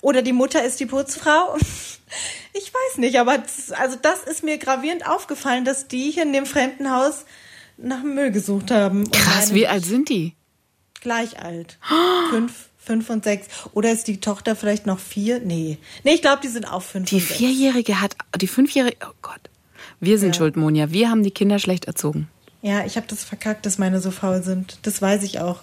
Oder 0.00 0.22
die 0.22 0.32
Mutter 0.32 0.64
ist 0.64 0.80
die 0.80 0.86
Putzfrau. 0.86 1.56
Ich 2.52 2.72
weiß 2.74 2.98
nicht, 2.98 3.20
aber 3.20 3.38
das, 3.38 3.70
also 3.70 3.96
das 4.02 4.24
ist 4.24 4.42
mir 4.42 4.58
gravierend 4.58 5.06
aufgefallen, 5.06 5.64
dass 5.64 5.86
die 5.86 6.10
hier 6.10 6.24
in 6.24 6.32
dem 6.32 6.44
fremden 6.44 6.90
Haus 6.90 7.24
nach 7.76 8.02
Müll 8.02 8.32
gesucht 8.32 8.72
haben. 8.72 9.08
Krass, 9.12 9.54
wie 9.54 9.68
alt 9.68 9.84
sind 9.84 10.08
die? 10.08 10.34
Gleich 11.00 11.38
alt. 11.40 11.78
Fünf, 12.30 12.68
fünf 12.78 13.08
und 13.10 13.22
sechs. 13.22 13.46
Oder 13.72 13.92
ist 13.92 14.08
die 14.08 14.18
Tochter 14.18 14.56
vielleicht 14.56 14.86
noch 14.86 14.98
vier? 14.98 15.38
Nee. 15.38 15.78
Nee, 16.02 16.14
ich 16.14 16.20
glaube, 16.22 16.40
die 16.42 16.48
sind 16.48 16.64
auch 16.64 16.82
fünf 16.82 17.08
Die. 17.08 17.20
Vierjährige 17.20 18.00
hat, 18.00 18.16
die 18.40 18.48
Fünfjährige, 18.48 18.96
oh 19.06 19.14
Gott. 19.22 19.40
Wir 20.00 20.18
sind 20.18 20.34
schuld, 20.34 20.56
Monja. 20.56 20.90
Wir 20.90 21.10
haben 21.10 21.22
die 21.22 21.30
Kinder 21.30 21.60
schlecht 21.60 21.84
erzogen. 21.84 22.28
Ja, 22.62 22.84
ich 22.84 22.96
habe 22.96 23.06
das 23.06 23.22
verkackt, 23.22 23.64
dass 23.64 23.78
meine 23.78 24.00
so 24.00 24.10
faul 24.10 24.42
sind. 24.42 24.78
Das 24.82 25.00
weiß 25.00 25.22
ich 25.22 25.38
auch. 25.38 25.60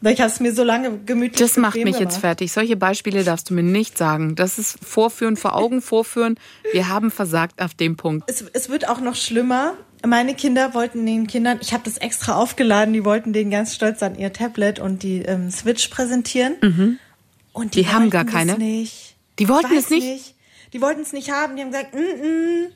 Weil 0.00 0.12
ich 0.12 0.20
habe 0.20 0.30
es 0.30 0.40
mir 0.40 0.52
so 0.54 0.62
lange 0.62 0.98
gemütlich 0.98 1.40
Das 1.40 1.56
macht 1.56 1.76
mich 1.76 1.98
jetzt 1.98 2.18
fertig. 2.18 2.52
Solche 2.52 2.76
Beispiele 2.76 3.24
darfst 3.24 3.48
du 3.48 3.54
mir 3.54 3.62
nicht 3.62 3.96
sagen. 3.96 4.34
Das 4.34 4.58
ist 4.58 4.78
Vorführen, 4.84 5.36
vor 5.36 5.56
Augen 5.56 5.80
vorführen. 5.80 6.38
Wir 6.72 6.88
haben 6.88 7.10
versagt 7.10 7.62
auf 7.62 7.74
dem 7.74 7.96
Punkt. 7.96 8.28
Es, 8.28 8.44
es 8.52 8.68
wird 8.68 8.88
auch 8.88 9.00
noch 9.00 9.14
schlimmer. 9.14 9.74
Meine 10.06 10.34
Kinder 10.34 10.74
wollten 10.74 11.06
den 11.06 11.26
Kindern, 11.26 11.58
ich 11.62 11.72
habe 11.72 11.82
das 11.84 11.96
extra 11.96 12.36
aufgeladen, 12.36 12.92
die 12.92 13.04
wollten 13.04 13.32
denen 13.32 13.50
ganz 13.50 13.74
stolz 13.74 14.02
an 14.02 14.16
ihr 14.16 14.32
Tablet 14.32 14.78
und 14.78 15.02
die 15.02 15.22
ähm, 15.22 15.50
Switch 15.50 15.88
präsentieren. 15.88 16.54
Und 16.60 17.74
die, 17.74 17.80
Mhm. 17.80 17.84
Die 17.84 17.88
haben 17.88 18.10
gar 18.10 18.24
wollten 18.24 18.36
keine? 18.36 18.58
Nicht. 18.58 19.16
Die 19.38 19.48
wollten 19.48 19.72
es 19.72 19.84
weiß 19.84 19.90
nicht? 19.90 20.34
Die 20.74 20.82
wollten 20.82 21.00
es 21.00 21.12
nicht 21.14 21.30
haben. 21.30 21.56
Die 21.56 21.62
haben 21.62 21.70
gesagt, 21.70 21.94
mm, 21.94 21.98
mm, 21.98 22.66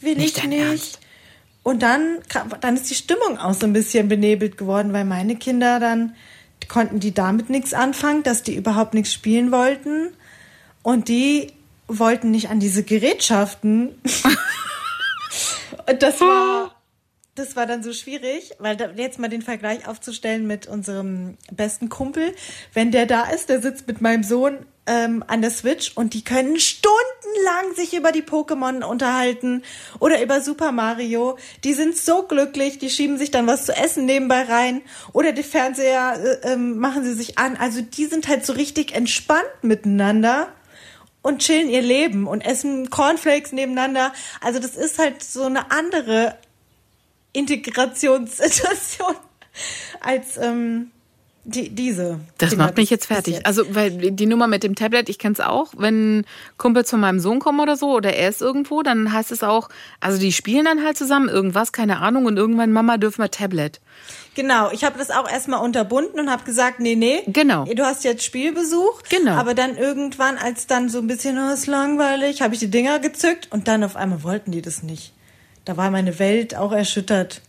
will 0.00 0.16
Nicht 0.16 0.38
ich 0.38 0.44
nicht. 0.44 0.60
Ernst? 0.60 1.00
Und 1.62 1.82
dann, 1.82 2.18
dann 2.60 2.76
ist 2.76 2.88
die 2.90 2.94
Stimmung 2.94 3.38
auch 3.38 3.54
so 3.54 3.66
ein 3.66 3.72
bisschen 3.72 4.08
benebelt 4.08 4.56
geworden, 4.56 4.92
weil 4.92 5.04
meine 5.04 5.36
Kinder 5.36 5.80
dann 5.80 6.14
konnten 6.68 7.00
die 7.00 7.12
damit 7.12 7.50
nichts 7.50 7.74
anfangen, 7.74 8.22
dass 8.22 8.42
die 8.42 8.54
überhaupt 8.54 8.94
nichts 8.94 9.12
spielen 9.12 9.50
wollten. 9.50 10.10
Und 10.82 11.08
die 11.08 11.52
wollten 11.88 12.30
nicht 12.30 12.50
an 12.50 12.60
diese 12.60 12.82
Gerätschaften. 12.82 14.00
Und 15.86 16.02
das 16.02 16.20
war, 16.20 16.74
das 17.34 17.56
war 17.56 17.66
dann 17.66 17.82
so 17.82 17.92
schwierig, 17.92 18.52
weil 18.58 18.76
da, 18.76 18.90
jetzt 18.90 19.18
mal 19.18 19.28
den 19.28 19.42
Vergleich 19.42 19.88
aufzustellen 19.88 20.46
mit 20.46 20.66
unserem 20.66 21.36
besten 21.50 21.88
Kumpel, 21.88 22.34
wenn 22.74 22.90
der 22.90 23.06
da 23.06 23.24
ist, 23.24 23.48
der 23.48 23.60
sitzt 23.60 23.86
mit 23.86 24.00
meinem 24.00 24.22
Sohn 24.22 24.58
ähm, 24.88 25.22
an 25.26 25.42
der 25.42 25.50
Switch 25.50 25.92
und 25.94 26.14
die 26.14 26.24
können 26.24 26.58
stundenlang 26.58 27.74
sich 27.76 27.94
über 27.94 28.10
die 28.10 28.22
Pokémon 28.22 28.82
unterhalten 28.82 29.62
oder 30.00 30.20
über 30.22 30.40
Super 30.40 30.72
Mario. 30.72 31.38
Die 31.62 31.74
sind 31.74 31.96
so 31.96 32.22
glücklich, 32.22 32.78
die 32.78 32.90
schieben 32.90 33.18
sich 33.18 33.30
dann 33.30 33.46
was 33.46 33.66
zu 33.66 33.76
essen 33.76 34.06
nebenbei 34.06 34.42
rein 34.42 34.80
oder 35.12 35.32
die 35.32 35.42
Fernseher 35.42 36.40
äh, 36.42 36.52
ähm, 36.52 36.78
machen 36.78 37.04
sie 37.04 37.12
sich 37.12 37.38
an. 37.38 37.56
Also 37.56 37.82
die 37.82 38.06
sind 38.06 38.26
halt 38.26 38.46
so 38.46 38.54
richtig 38.54 38.94
entspannt 38.94 39.44
miteinander 39.62 40.48
und 41.22 41.40
chillen 41.40 41.68
ihr 41.68 41.82
Leben 41.82 42.26
und 42.26 42.40
essen 42.40 42.88
Cornflakes 42.88 43.52
nebeneinander. 43.52 44.12
Also 44.40 44.58
das 44.58 44.74
ist 44.76 44.98
halt 44.98 45.22
so 45.22 45.44
eine 45.44 45.70
andere 45.70 46.36
Integrationssituation 47.34 49.14
als 50.00 50.38
ähm, 50.38 50.90
die, 51.48 51.70
diese. 51.70 52.20
Das 52.36 52.50
Kinder 52.50 52.66
macht 52.66 52.76
mich 52.76 52.90
jetzt 52.90 53.06
fertig. 53.06 53.36
jetzt. 53.36 53.46
Also, 53.46 53.74
weil 53.74 53.90
die 53.90 54.26
Nummer 54.26 54.46
mit 54.46 54.62
dem 54.62 54.74
Tablet, 54.74 55.08
ich 55.08 55.18
kenne 55.18 55.32
es 55.32 55.40
auch, 55.40 55.72
wenn 55.78 56.26
Kumpels 56.58 56.90
von 56.90 57.00
meinem 57.00 57.20
Sohn 57.20 57.38
kommen 57.38 57.60
oder 57.60 57.76
so, 57.76 57.90
oder 57.94 58.12
er 58.12 58.28
ist 58.28 58.42
irgendwo, 58.42 58.82
dann 58.82 59.12
heißt 59.12 59.32
es 59.32 59.42
auch, 59.42 59.70
also 60.00 60.18
die 60.18 60.32
spielen 60.32 60.66
dann 60.66 60.84
halt 60.84 60.98
zusammen 60.98 61.28
irgendwas, 61.28 61.72
keine 61.72 62.00
Ahnung, 62.00 62.26
und 62.26 62.36
irgendwann, 62.36 62.70
Mama, 62.70 62.98
dürfen 62.98 63.22
wir 63.22 63.30
Tablet. 63.30 63.80
Genau, 64.34 64.70
ich 64.72 64.84
habe 64.84 64.98
das 64.98 65.10
auch 65.10 65.28
erstmal 65.28 65.60
unterbunden 65.64 66.20
und 66.20 66.30
habe 66.30 66.44
gesagt, 66.44 66.80
nee, 66.80 66.94
nee. 66.94 67.22
Genau. 67.26 67.64
Du 67.64 67.82
hast 67.82 68.04
jetzt 68.04 68.24
Spielbesuch. 68.24 69.02
Genau. 69.08 69.32
Aber 69.32 69.54
dann 69.54 69.76
irgendwann, 69.78 70.36
als 70.36 70.66
dann 70.66 70.90
so 70.90 70.98
ein 70.98 71.06
bisschen, 71.06 71.38
oh, 71.38 71.52
ist 71.52 71.66
langweilig, 71.66 72.42
habe 72.42 72.52
ich 72.52 72.60
die 72.60 72.70
Dinger 72.70 72.98
gezückt 72.98 73.48
und 73.50 73.68
dann 73.68 73.82
auf 73.82 73.96
einmal 73.96 74.22
wollten 74.22 74.52
die 74.52 74.62
das 74.62 74.82
nicht. 74.82 75.14
Da 75.64 75.76
war 75.78 75.90
meine 75.90 76.18
Welt 76.18 76.54
auch 76.54 76.72
erschüttert. 76.72 77.40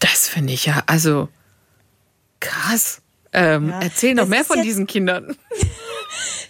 Das 0.00 0.28
finde 0.28 0.54
ich 0.54 0.66
ja, 0.66 0.82
also 0.86 1.28
krass. 2.42 3.00
Ähm, 3.32 3.70
Ja, 3.70 3.80
erzähl 3.80 4.14
noch 4.14 4.24
das 4.24 4.28
mehr 4.30 4.44
von 4.44 4.56
jetzt- 4.58 4.66
diesen 4.66 4.86
Kindern. 4.86 5.36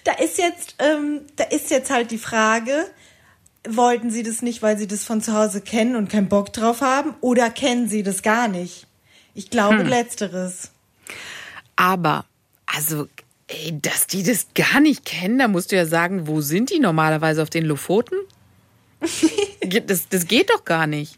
Da 0.05 0.15
ist 0.15 0.37
jetzt, 0.37 0.75
ähm, 0.81 1.21
da 1.37 1.45
ist 1.45 1.71
jetzt 1.71 1.89
halt 1.93 2.11
die 2.11 2.19
Frage, 2.19 2.87
wollten 3.69 4.11
sie 4.11 4.25
das 4.25 4.43
nicht, 4.43 4.61
weil 4.61 4.77
sie 4.77 4.89
das 4.89 5.05
von 5.05 5.21
zu 5.23 5.33
Hause 5.33 5.61
kennen 5.61 5.95
und 5.95 6.11
keinen 6.11 6.29
Bock 6.29 6.53
drauf 6.53 6.81
haben, 6.81 7.15
oder 7.21 7.51
kennen 7.51 7.89
sie 7.89 8.03
das 8.03 8.23
gar 8.23 8.49
nicht? 8.49 8.89
Ich 9.35 9.49
glaube 9.49 9.79
Hm. 9.79 9.87
letzteres. 9.87 10.73
Aber, 11.77 12.25
also, 12.67 13.07
ey, 13.47 13.79
dass 13.81 14.09
die 14.09 14.25
das 14.25 14.49
gar 14.57 14.81
nicht 14.81 15.05
kennen, 15.05 15.39
da 15.39 15.47
musst 15.47 15.71
du 15.71 15.77
ja 15.77 15.87
sagen, 15.87 16.27
wo 16.27 16.41
sind 16.41 16.71
die 16.71 16.81
normalerweise 16.81 17.41
auf 17.41 17.51
den 17.51 17.65
Lofoten? 17.65 18.17
das, 19.87 20.09
das 20.09 20.27
geht 20.27 20.51
doch 20.51 20.65
gar 20.65 20.89
nicht. 20.89 21.17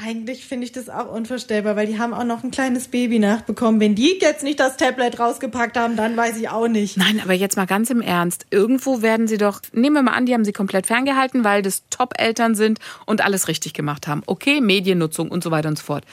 Eigentlich 0.00 0.46
finde 0.46 0.64
ich 0.64 0.70
das 0.70 0.88
auch 0.88 1.12
unvorstellbar, 1.12 1.74
weil 1.74 1.88
die 1.88 1.98
haben 1.98 2.14
auch 2.14 2.22
noch 2.22 2.44
ein 2.44 2.52
kleines 2.52 2.86
Baby 2.86 3.18
nachbekommen. 3.18 3.80
Wenn 3.80 3.96
die 3.96 4.16
jetzt 4.20 4.44
nicht 4.44 4.60
das 4.60 4.76
Tablet 4.76 5.18
rausgepackt 5.18 5.76
haben, 5.76 5.96
dann 5.96 6.16
weiß 6.16 6.36
ich 6.36 6.48
auch 6.50 6.68
nicht. 6.68 6.96
Nein, 6.96 7.20
aber 7.20 7.32
jetzt 7.32 7.56
mal 7.56 7.66
ganz 7.66 7.90
im 7.90 8.00
Ernst. 8.00 8.46
Irgendwo 8.50 9.02
werden 9.02 9.26
sie 9.26 9.38
doch, 9.38 9.60
nehmen 9.72 9.96
wir 9.96 10.02
mal 10.02 10.12
an, 10.12 10.24
die 10.24 10.34
haben 10.34 10.44
sie 10.44 10.52
komplett 10.52 10.86
ferngehalten, 10.86 11.42
weil 11.42 11.62
das 11.62 11.82
Top-Eltern 11.90 12.54
sind 12.54 12.78
und 13.06 13.24
alles 13.24 13.48
richtig 13.48 13.74
gemacht 13.74 14.06
haben. 14.06 14.22
Okay, 14.26 14.60
Mediennutzung 14.60 15.32
und 15.32 15.42
so 15.42 15.50
weiter 15.50 15.68
und 15.68 15.78
so 15.78 15.84
fort. 15.84 16.04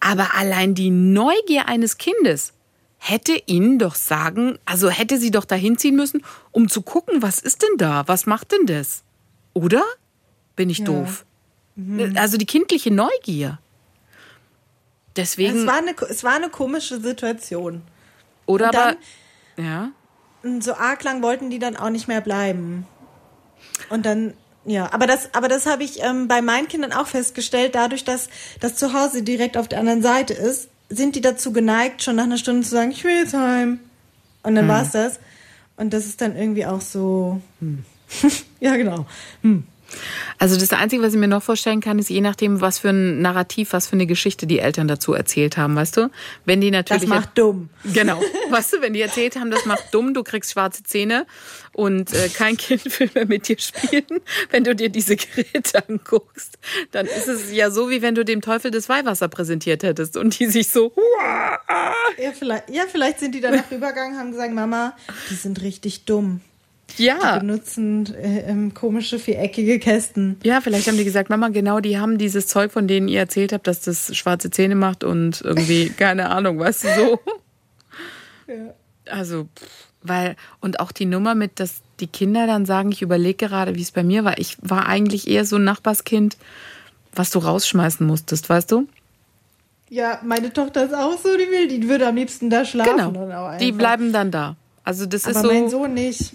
Aber 0.00 0.34
allein 0.34 0.74
die 0.74 0.90
Neugier 0.90 1.68
eines 1.68 1.96
Kindes 1.96 2.54
hätte 2.96 3.40
ihnen 3.46 3.78
doch 3.78 3.94
sagen, 3.94 4.58
also 4.64 4.90
hätte 4.90 5.16
sie 5.16 5.30
doch 5.30 5.44
dahin 5.44 5.78
ziehen 5.78 5.94
müssen, 5.94 6.24
um 6.50 6.68
zu 6.68 6.82
gucken, 6.82 7.22
was 7.22 7.38
ist 7.38 7.62
denn 7.62 7.78
da? 7.78 8.02
Was 8.08 8.26
macht 8.26 8.50
denn 8.50 8.66
das? 8.66 9.04
Oder? 9.54 9.84
Bin 10.56 10.70
ich 10.70 10.82
doof? 10.82 11.24
Also 12.16 12.36
die 12.36 12.46
kindliche 12.46 12.90
Neugier. 12.90 13.58
Deswegen, 15.16 15.60
Es 15.60 15.66
war, 15.66 15.78
eine, 15.78 15.94
es 16.08 16.24
war 16.24 16.34
eine 16.34 16.48
komische 16.48 17.00
Situation. 17.00 17.82
oder 18.46 18.68
und 18.68 18.76
aber, 18.76 18.96
ja. 19.56 19.90
So 20.60 20.74
arg 20.74 21.02
lang 21.02 21.22
wollten 21.22 21.50
die 21.50 21.58
dann 21.58 21.76
auch 21.76 21.90
nicht 21.90 22.08
mehr 22.08 22.20
bleiben. 22.20 22.86
Und 23.90 24.06
dann, 24.06 24.34
ja, 24.64 24.92
aber 24.92 25.06
das, 25.06 25.34
aber 25.34 25.48
das 25.48 25.66
habe 25.66 25.82
ich 25.82 26.02
ähm, 26.02 26.28
bei 26.28 26.40
meinen 26.42 26.68
Kindern 26.68 26.92
auch 26.92 27.08
festgestellt, 27.08 27.74
dadurch, 27.74 28.04
dass 28.04 28.28
das 28.60 28.76
zu 28.76 28.92
Hause 28.92 29.22
direkt 29.22 29.56
auf 29.56 29.68
der 29.68 29.80
anderen 29.80 30.02
Seite 30.02 30.34
ist, 30.34 30.68
sind 30.88 31.16
die 31.16 31.20
dazu 31.20 31.52
geneigt, 31.52 32.02
schon 32.02 32.16
nach 32.16 32.24
einer 32.24 32.38
Stunde 32.38 32.62
zu 32.62 32.70
sagen, 32.70 32.92
ich 32.92 33.04
will 33.04 33.16
jetzt 33.16 33.34
heim. 33.34 33.80
Und 34.42 34.54
dann 34.54 34.68
war's 34.68 34.92
das. 34.92 35.18
Und 35.76 35.92
das 35.92 36.06
ist 36.06 36.20
dann 36.20 36.36
irgendwie 36.36 36.64
auch 36.64 36.80
so, 36.80 37.40
hm. 37.60 37.84
ja, 38.60 38.76
genau. 38.76 39.06
Hm. 39.42 39.64
Also 40.38 40.58
das 40.58 40.72
Einzige, 40.72 41.02
was 41.02 41.14
ich 41.14 41.18
mir 41.18 41.28
noch 41.28 41.42
vorstellen 41.42 41.80
kann, 41.80 41.98
ist 41.98 42.10
je 42.10 42.20
nachdem, 42.20 42.60
was 42.60 42.78
für 42.78 42.90
ein 42.90 43.20
Narrativ, 43.20 43.72
was 43.72 43.86
für 43.86 43.94
eine 43.94 44.06
Geschichte 44.06 44.46
die 44.46 44.58
Eltern 44.58 44.86
dazu 44.86 45.12
erzählt 45.14 45.56
haben, 45.56 45.74
weißt 45.74 45.96
du? 45.96 46.10
Wenn 46.44 46.60
die 46.60 46.70
natürlich 46.70 47.02
Das 47.02 47.08
macht 47.08 47.38
dumm. 47.38 47.70
Genau. 47.92 48.20
Weißt 48.50 48.74
du, 48.74 48.80
wenn 48.80 48.92
die 48.92 49.00
erzählt 49.00 49.36
haben, 49.36 49.50
das 49.50 49.64
macht 49.64 49.92
dumm, 49.92 50.14
du 50.14 50.22
kriegst 50.22 50.52
schwarze 50.52 50.82
Zähne 50.82 51.26
und 51.72 52.12
äh, 52.12 52.28
kein 52.28 52.56
Kind 52.56 52.98
will 53.00 53.10
mehr 53.14 53.26
mit 53.26 53.48
dir 53.48 53.58
spielen, 53.58 54.20
wenn 54.50 54.64
du 54.64 54.74
dir 54.74 54.88
diese 54.88 55.16
Geräte 55.16 55.88
anguckst, 55.88 56.58
dann 56.92 57.06
ist 57.06 57.28
es 57.28 57.52
ja 57.52 57.70
so, 57.70 57.90
wie 57.90 58.02
wenn 58.02 58.14
du 58.14 58.24
dem 58.24 58.40
Teufel 58.40 58.70
das 58.70 58.88
Weihwasser 58.88 59.28
präsentiert 59.28 59.82
hättest 59.82 60.16
und 60.16 60.38
die 60.38 60.46
sich 60.46 60.68
so, 60.68 60.92
Ja, 62.18 62.32
vielleicht, 62.32 62.70
ja, 62.70 62.82
vielleicht 62.90 63.20
sind 63.20 63.34
die 63.34 63.40
danach 63.40 63.64
rübergegangen 63.70 64.14
und 64.14 64.18
haben 64.18 64.30
gesagt, 64.32 64.52
Mama, 64.52 64.96
die 65.30 65.34
sind 65.34 65.62
richtig 65.62 66.04
dumm. 66.04 66.40
Die 66.96 67.04
ja. 67.04 67.38
benutzen 67.38 68.14
äh, 68.14 68.50
ähm, 68.50 68.74
komische 68.74 69.18
viereckige 69.18 69.78
Kästen. 69.78 70.36
Ja, 70.42 70.60
vielleicht 70.60 70.88
haben 70.88 70.96
die 70.96 71.04
gesagt, 71.04 71.30
Mama, 71.30 71.48
genau, 71.48 71.80
die 71.80 71.98
haben 71.98 72.18
dieses 72.18 72.46
Zeug, 72.46 72.72
von 72.72 72.88
denen 72.88 73.08
ihr 73.08 73.20
erzählt 73.20 73.52
habt, 73.52 73.66
dass 73.66 73.82
das 73.82 74.16
schwarze 74.16 74.50
Zähne 74.50 74.74
macht 74.74 75.04
und 75.04 75.42
irgendwie, 75.42 75.90
keine 75.96 76.30
Ahnung, 76.30 76.58
weißt 76.58 76.84
du, 76.84 76.88
so. 76.96 77.20
Also, 79.10 79.48
pff, 79.56 79.88
weil, 80.02 80.36
und 80.60 80.80
auch 80.80 80.92
die 80.92 81.06
Nummer 81.06 81.34
mit, 81.34 81.60
dass 81.60 81.82
die 82.00 82.06
Kinder 82.06 82.46
dann 82.46 82.66
sagen, 82.66 82.92
ich 82.92 83.02
überlege 83.02 83.46
gerade, 83.46 83.74
wie 83.74 83.82
es 83.82 83.90
bei 83.90 84.02
mir 84.02 84.24
war. 84.24 84.38
Ich 84.38 84.56
war 84.62 84.86
eigentlich 84.86 85.28
eher 85.28 85.44
so 85.44 85.56
ein 85.56 85.64
Nachbarskind, 85.64 86.36
was 87.12 87.30
du 87.30 87.40
rausschmeißen 87.40 88.06
musstest, 88.06 88.48
weißt 88.48 88.70
du? 88.70 88.88
Ja, 89.90 90.20
meine 90.22 90.52
Tochter 90.52 90.84
ist 90.84 90.94
auch 90.94 91.18
so, 91.18 91.36
die 91.36 91.50
will, 91.50 91.68
die 91.68 91.88
würde 91.88 92.06
am 92.06 92.16
liebsten 92.16 92.50
da 92.50 92.64
schlafen. 92.64 93.12
Genau. 93.12 93.56
Die 93.58 93.72
bleiben 93.72 94.12
dann 94.12 94.30
da. 94.30 94.56
Also, 94.84 95.06
das 95.06 95.22
ist 95.22 95.36
Aber 95.36 95.48
so. 95.48 95.52
mein 95.52 95.70
Sohn 95.70 95.94
nicht. 95.94 96.32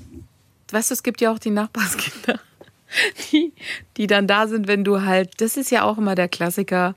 Weißt 0.71 0.89
du, 0.91 0.93
es 0.93 1.03
gibt 1.03 1.21
ja 1.21 1.31
auch 1.31 1.39
die 1.39 1.49
Nachbarskinder, 1.51 2.39
die, 3.31 3.53
die 3.97 4.07
dann 4.07 4.27
da 4.27 4.47
sind, 4.47 4.67
wenn 4.67 4.83
du 4.83 5.01
halt, 5.01 5.41
das 5.41 5.57
ist 5.57 5.71
ja 5.71 5.83
auch 5.83 5.97
immer 5.97 6.15
der 6.15 6.27
Klassiker 6.29 6.95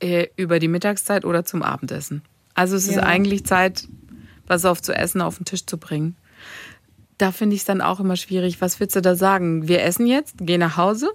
äh, 0.00 0.26
über 0.36 0.58
die 0.58 0.68
Mittagszeit 0.68 1.24
oder 1.24 1.44
zum 1.44 1.62
Abendessen. 1.62 2.22
Also 2.54 2.76
es 2.76 2.86
ist 2.88 2.96
Ja. 2.96 3.02
eigentlich 3.02 3.44
Zeit, 3.44 3.86
was 4.46 4.64
auf 4.64 4.80
zu 4.82 4.92
essen 4.94 5.20
auf 5.20 5.36
den 5.36 5.44
Tisch 5.44 5.66
zu 5.66 5.78
bringen. 5.78 6.16
Da 7.18 7.32
finde 7.32 7.54
ich 7.54 7.62
es 7.62 7.66
dann 7.66 7.80
auch 7.80 7.98
immer 8.00 8.16
schwierig. 8.16 8.60
Was 8.60 8.78
willst 8.78 8.94
du 8.96 9.00
da 9.00 9.14
sagen? 9.16 9.68
Wir 9.68 9.82
essen 9.82 10.06
jetzt, 10.06 10.34
gehen 10.38 10.60
nach 10.60 10.76
Hause? 10.76 11.10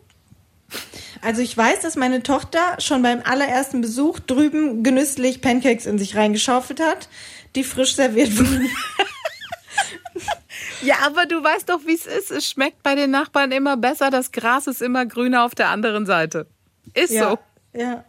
Also 1.22 1.42
ich 1.42 1.56
weiß, 1.56 1.82
dass 1.82 1.96
meine 1.96 2.24
Tochter 2.24 2.60
schon 2.80 3.02
beim 3.04 3.22
allerersten 3.24 3.82
Besuch 3.82 4.20
drüben 4.20 4.84
genüsslich 4.84 5.42
Pancakes 5.42 5.86
in 5.86 6.00
sich 6.00 6.16
reingeschaufelt 6.16 6.80
hat, 6.80 7.10
die 7.56 7.64
frisch 7.64 7.96
serviert 7.96 8.36
wurden. 8.38 8.68
Ja, 10.82 10.96
aber 11.06 11.26
du 11.26 11.44
weißt 11.44 11.70
doch, 11.70 11.82
wie 11.86 11.96
es 11.96 12.06
ist. 12.06 12.32
Es 12.32 12.50
schmeckt 12.50 12.84
bei 12.84 12.96
den 12.96 13.12
Nachbarn 13.12 13.52
immer 13.52 13.78
besser. 13.78 14.10
Das 14.10 14.32
Gras 14.32 14.68
ist 14.68 14.82
immer 14.82 15.06
grüner 15.06 15.46
auf 15.46 15.56
der 15.56 15.70
anderen 15.70 16.06
Seite. 16.06 16.48
Ist 16.94 17.14
ja, 17.14 17.30
so. 17.30 17.40
ja. 17.80 18.04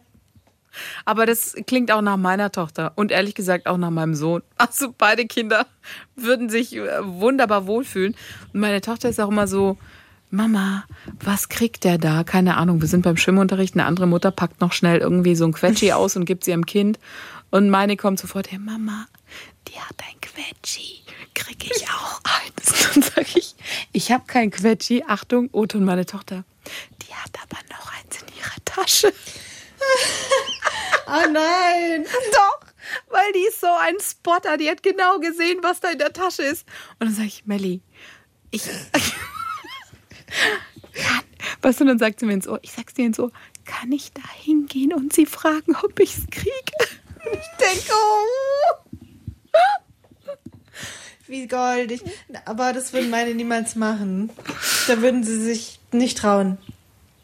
Aber 1.05 1.25
das 1.25 1.55
klingt 1.67 1.91
auch 1.91 2.01
nach 2.01 2.17
meiner 2.17 2.51
Tochter 2.51 2.93
und 2.95 3.11
ehrlich 3.11 3.35
gesagt 3.35 3.67
auch 3.67 3.77
nach 3.77 3.91
meinem 3.91 4.15
Sohn. 4.15 4.41
Also 4.57 4.93
beide 4.97 5.25
Kinder 5.25 5.67
würden 6.15 6.49
sich 6.49 6.75
äh, 6.75 6.87
wunderbar 7.01 7.67
wohlfühlen. 7.67 8.15
Und 8.53 8.59
meine 8.59 8.81
Tochter 8.81 9.09
ist 9.09 9.19
auch 9.19 9.29
immer 9.29 9.47
so, 9.47 9.77
Mama, 10.31 10.85
was 11.23 11.47
kriegt 11.49 11.83
der 11.83 11.99
da? 11.99 12.23
Keine 12.23 12.57
Ahnung, 12.57 12.81
wir 12.81 12.87
sind 12.87 13.03
beim 13.03 13.17
Schwimmunterricht, 13.17 13.75
eine 13.75 13.85
andere 13.85 14.07
Mutter 14.07 14.31
packt 14.31 14.61
noch 14.61 14.73
schnell 14.73 14.97
irgendwie 14.97 15.35
so 15.35 15.45
ein 15.45 15.53
Quetschi 15.53 15.91
aus 15.93 16.15
und 16.15 16.25
gibt 16.25 16.43
sie 16.43 16.51
ihrem 16.51 16.65
Kind. 16.65 16.97
Und 17.51 17.69
meine 17.69 17.97
kommt 17.97 18.19
sofort, 18.19 18.51
hey 18.51 18.57
Mama, 18.57 19.05
die 19.67 19.79
hat 19.79 19.95
ein 19.99 20.19
Quetschi. 20.21 21.02
Krieg 21.33 21.71
ich 21.71 21.87
auch 21.89 22.21
eins? 22.23 22.93
Dann 22.93 23.03
sage 23.03 23.27
ich, 23.35 23.55
ich 23.91 24.11
habe 24.11 24.25
kein 24.27 24.51
Quetschi. 24.51 25.03
Achtung, 25.07 25.49
Otto 25.51 25.77
und 25.77 25.85
meine 25.85 26.05
Tochter, 26.05 26.43
die 27.01 27.13
hat 27.13 27.31
aber 27.41 27.61
noch 27.69 27.91
eins 27.93 28.21
in 28.21 28.27
ihrer 28.37 28.65
Tasche. 28.65 29.13
Ah 31.05 31.27
nein. 31.31 32.05
Doch, 32.31 32.59
weil 33.09 33.31
die 33.33 33.47
ist 33.47 33.61
so 33.61 33.67
ein 33.67 33.95
Spotter, 33.99 34.57
die 34.57 34.69
hat 34.69 34.83
genau 34.83 35.19
gesehen, 35.19 35.59
was 35.61 35.79
da 35.79 35.89
in 35.89 35.99
der 35.99 36.13
Tasche 36.13 36.43
ist. 36.43 36.65
Und 36.99 37.07
dann 37.07 37.13
sage 37.13 37.27
ich, 37.27 37.45
Melli, 37.45 37.81
ich. 38.51 38.63
Weißt 41.61 41.79
du, 41.79 41.85
dann 41.85 41.99
sagt 41.99 42.19
sie 42.19 42.25
mir 42.25 42.33
ins 42.33 42.47
Ohr, 42.47 42.59
ich 42.61 42.71
sag's 42.71 42.93
dir 42.93 43.05
ins 43.05 43.19
Ohr, 43.19 43.31
kann 43.65 43.91
ich 43.91 44.11
da 44.13 44.21
hingehen 44.41 44.93
und 44.93 45.13
sie 45.13 45.25
fragen, 45.25 45.75
ob 45.81 45.99
ich 45.99 46.17
es 46.17 46.27
kriege? 46.29 46.51
Ich 47.25 47.57
denke, 47.57 47.93
oh. 47.93 48.92
Wie 51.33 51.47
goldig. 51.47 52.03
Aber 52.45 52.73
das 52.73 52.93
würden 52.93 53.09
meine 53.09 53.33
niemals 53.33 53.75
machen. 53.75 54.29
Da 54.87 55.01
würden 55.01 55.23
sie 55.23 55.43
sich 55.43 55.79
nicht 55.91 56.19
trauen. 56.19 56.59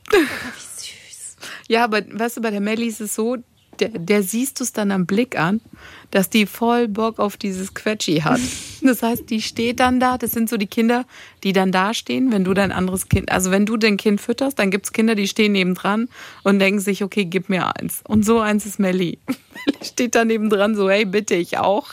Aber 0.08 0.18
wie 0.18 0.82
süß. 0.82 1.38
Ja, 1.68 1.84
aber 1.84 2.02
weißt 2.12 2.38
du, 2.38 2.42
bei 2.42 2.50
der 2.50 2.60
Melli 2.60 2.88
ist 2.88 3.02
es 3.02 3.14
so, 3.14 3.38
der, 3.80 3.90
der 3.90 4.24
siehst 4.24 4.60
du 4.60 4.64
es 4.64 4.74
dann 4.74 4.90
am 4.90 5.06
Blick 5.06 5.38
an, 5.38 5.62
dass 6.10 6.32
die 6.32 6.48
voll 6.48 6.88
Bock 6.88 7.20
auf 7.20 7.38
dieses 7.38 7.76
Quetschi 7.76 8.22
hat. 8.22 8.40
Das 8.82 9.04
heißt, 9.04 9.30
die 9.30 9.42
steht 9.42 9.82
dann 9.82 10.00
da, 10.00 10.18
das 10.18 10.32
sind 10.32 10.50
so 10.50 10.56
die 10.56 10.66
Kinder, 10.66 11.06
die 11.44 11.52
dann 11.52 11.74
da 11.74 11.94
stehen, 11.94 12.32
wenn 12.32 12.46
du 12.46 12.54
dein 12.54 12.72
anderes 12.72 13.10
Kind, 13.10 13.30
also 13.30 13.52
wenn 13.52 13.66
du 13.66 13.76
dein 13.76 13.98
Kind 13.98 14.22
fütterst, 14.22 14.58
dann 14.58 14.72
gibt's 14.72 14.94
Kinder, 14.94 15.16
die 15.16 15.28
stehen 15.28 15.52
nebendran 15.52 16.08
und 16.44 16.60
denken 16.60 16.80
sich, 16.80 17.04
okay, 17.04 17.26
gib 17.26 17.50
mir 17.50 17.76
eins. 17.76 18.02
Und 18.08 18.26
so 18.26 18.40
eins 18.40 18.66
ist 18.66 18.80
Melli. 18.80 19.20
Melli 19.28 19.84
steht 19.84 20.16
da 20.16 20.24
nebendran 20.24 20.76
so, 20.76 20.90
hey, 20.90 21.04
bitte, 21.04 21.36
ich 21.36 21.58
auch. 21.58 21.90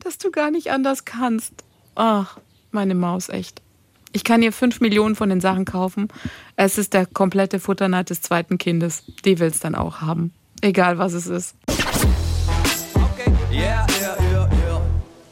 Dass 0.00 0.18
du 0.18 0.30
gar 0.30 0.50
nicht 0.50 0.70
anders 0.70 1.04
kannst. 1.04 1.52
Ach, 1.94 2.38
meine 2.70 2.94
Maus, 2.94 3.28
echt. 3.28 3.62
Ich 4.12 4.24
kann 4.24 4.42
ihr 4.42 4.52
fünf 4.52 4.80
Millionen 4.80 5.16
von 5.16 5.28
den 5.28 5.40
Sachen 5.40 5.64
kaufen. 5.64 6.08
Es 6.56 6.78
ist 6.78 6.94
der 6.94 7.06
komplette 7.06 7.60
Futterneid 7.60 8.10
des 8.10 8.22
zweiten 8.22 8.58
Kindes. 8.58 9.04
Die 9.24 9.38
will's 9.38 9.60
dann 9.60 9.74
auch 9.74 10.00
haben. 10.00 10.32
Egal 10.60 10.98
was 10.98 11.12
es 11.12 11.26
ist. 11.26 11.54
Okay, 12.94 13.32
yeah, 13.52 13.86
yeah, 14.00 14.16
yeah, 14.30 14.50
yeah. 14.50 14.80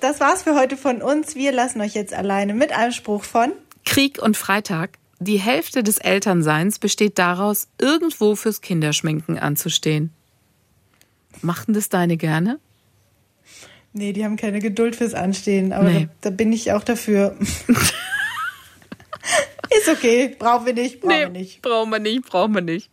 Das 0.00 0.20
war's 0.20 0.42
für 0.42 0.54
heute 0.54 0.76
von 0.76 1.02
uns. 1.02 1.34
Wir 1.34 1.52
lassen 1.52 1.80
euch 1.80 1.94
jetzt 1.94 2.12
alleine 2.12 2.54
mit 2.54 2.72
einem 2.72 2.92
Spruch 2.92 3.24
von. 3.24 3.52
Krieg 3.84 4.20
und 4.20 4.36
Freitag. 4.36 4.98
Die 5.18 5.38
Hälfte 5.38 5.82
des 5.82 5.98
Elternseins 5.98 6.78
besteht 6.78 7.18
daraus, 7.18 7.68
irgendwo 7.80 8.36
fürs 8.36 8.60
Kinderschminken 8.60 9.38
anzustehen. 9.38 10.12
Machten 11.40 11.72
das 11.72 11.88
deine 11.88 12.16
gerne? 12.16 12.58
Nee, 13.98 14.12
die 14.12 14.24
haben 14.24 14.36
keine 14.36 14.58
Geduld 14.60 14.94
fürs 14.94 15.14
Anstehen, 15.14 15.72
aber 15.72 15.88
Nee. 15.88 16.08
da, 16.20 16.28
da 16.28 16.36
bin 16.36 16.52
ich 16.52 16.72
auch 16.72 16.84
dafür. 16.84 17.34
Ist 19.70 19.88
okay, 19.88 20.36
brauchen 20.38 20.66
wir 20.66 20.74
nicht, 20.74 21.00
brauchen 21.00 21.18
wir 21.18 21.28
nicht. 21.30 21.62
brauchen 21.62 21.90
wir 21.90 21.98
nicht, 21.98 22.24
brauchen 22.28 22.54
wir 22.54 22.60
nicht. 22.60 22.84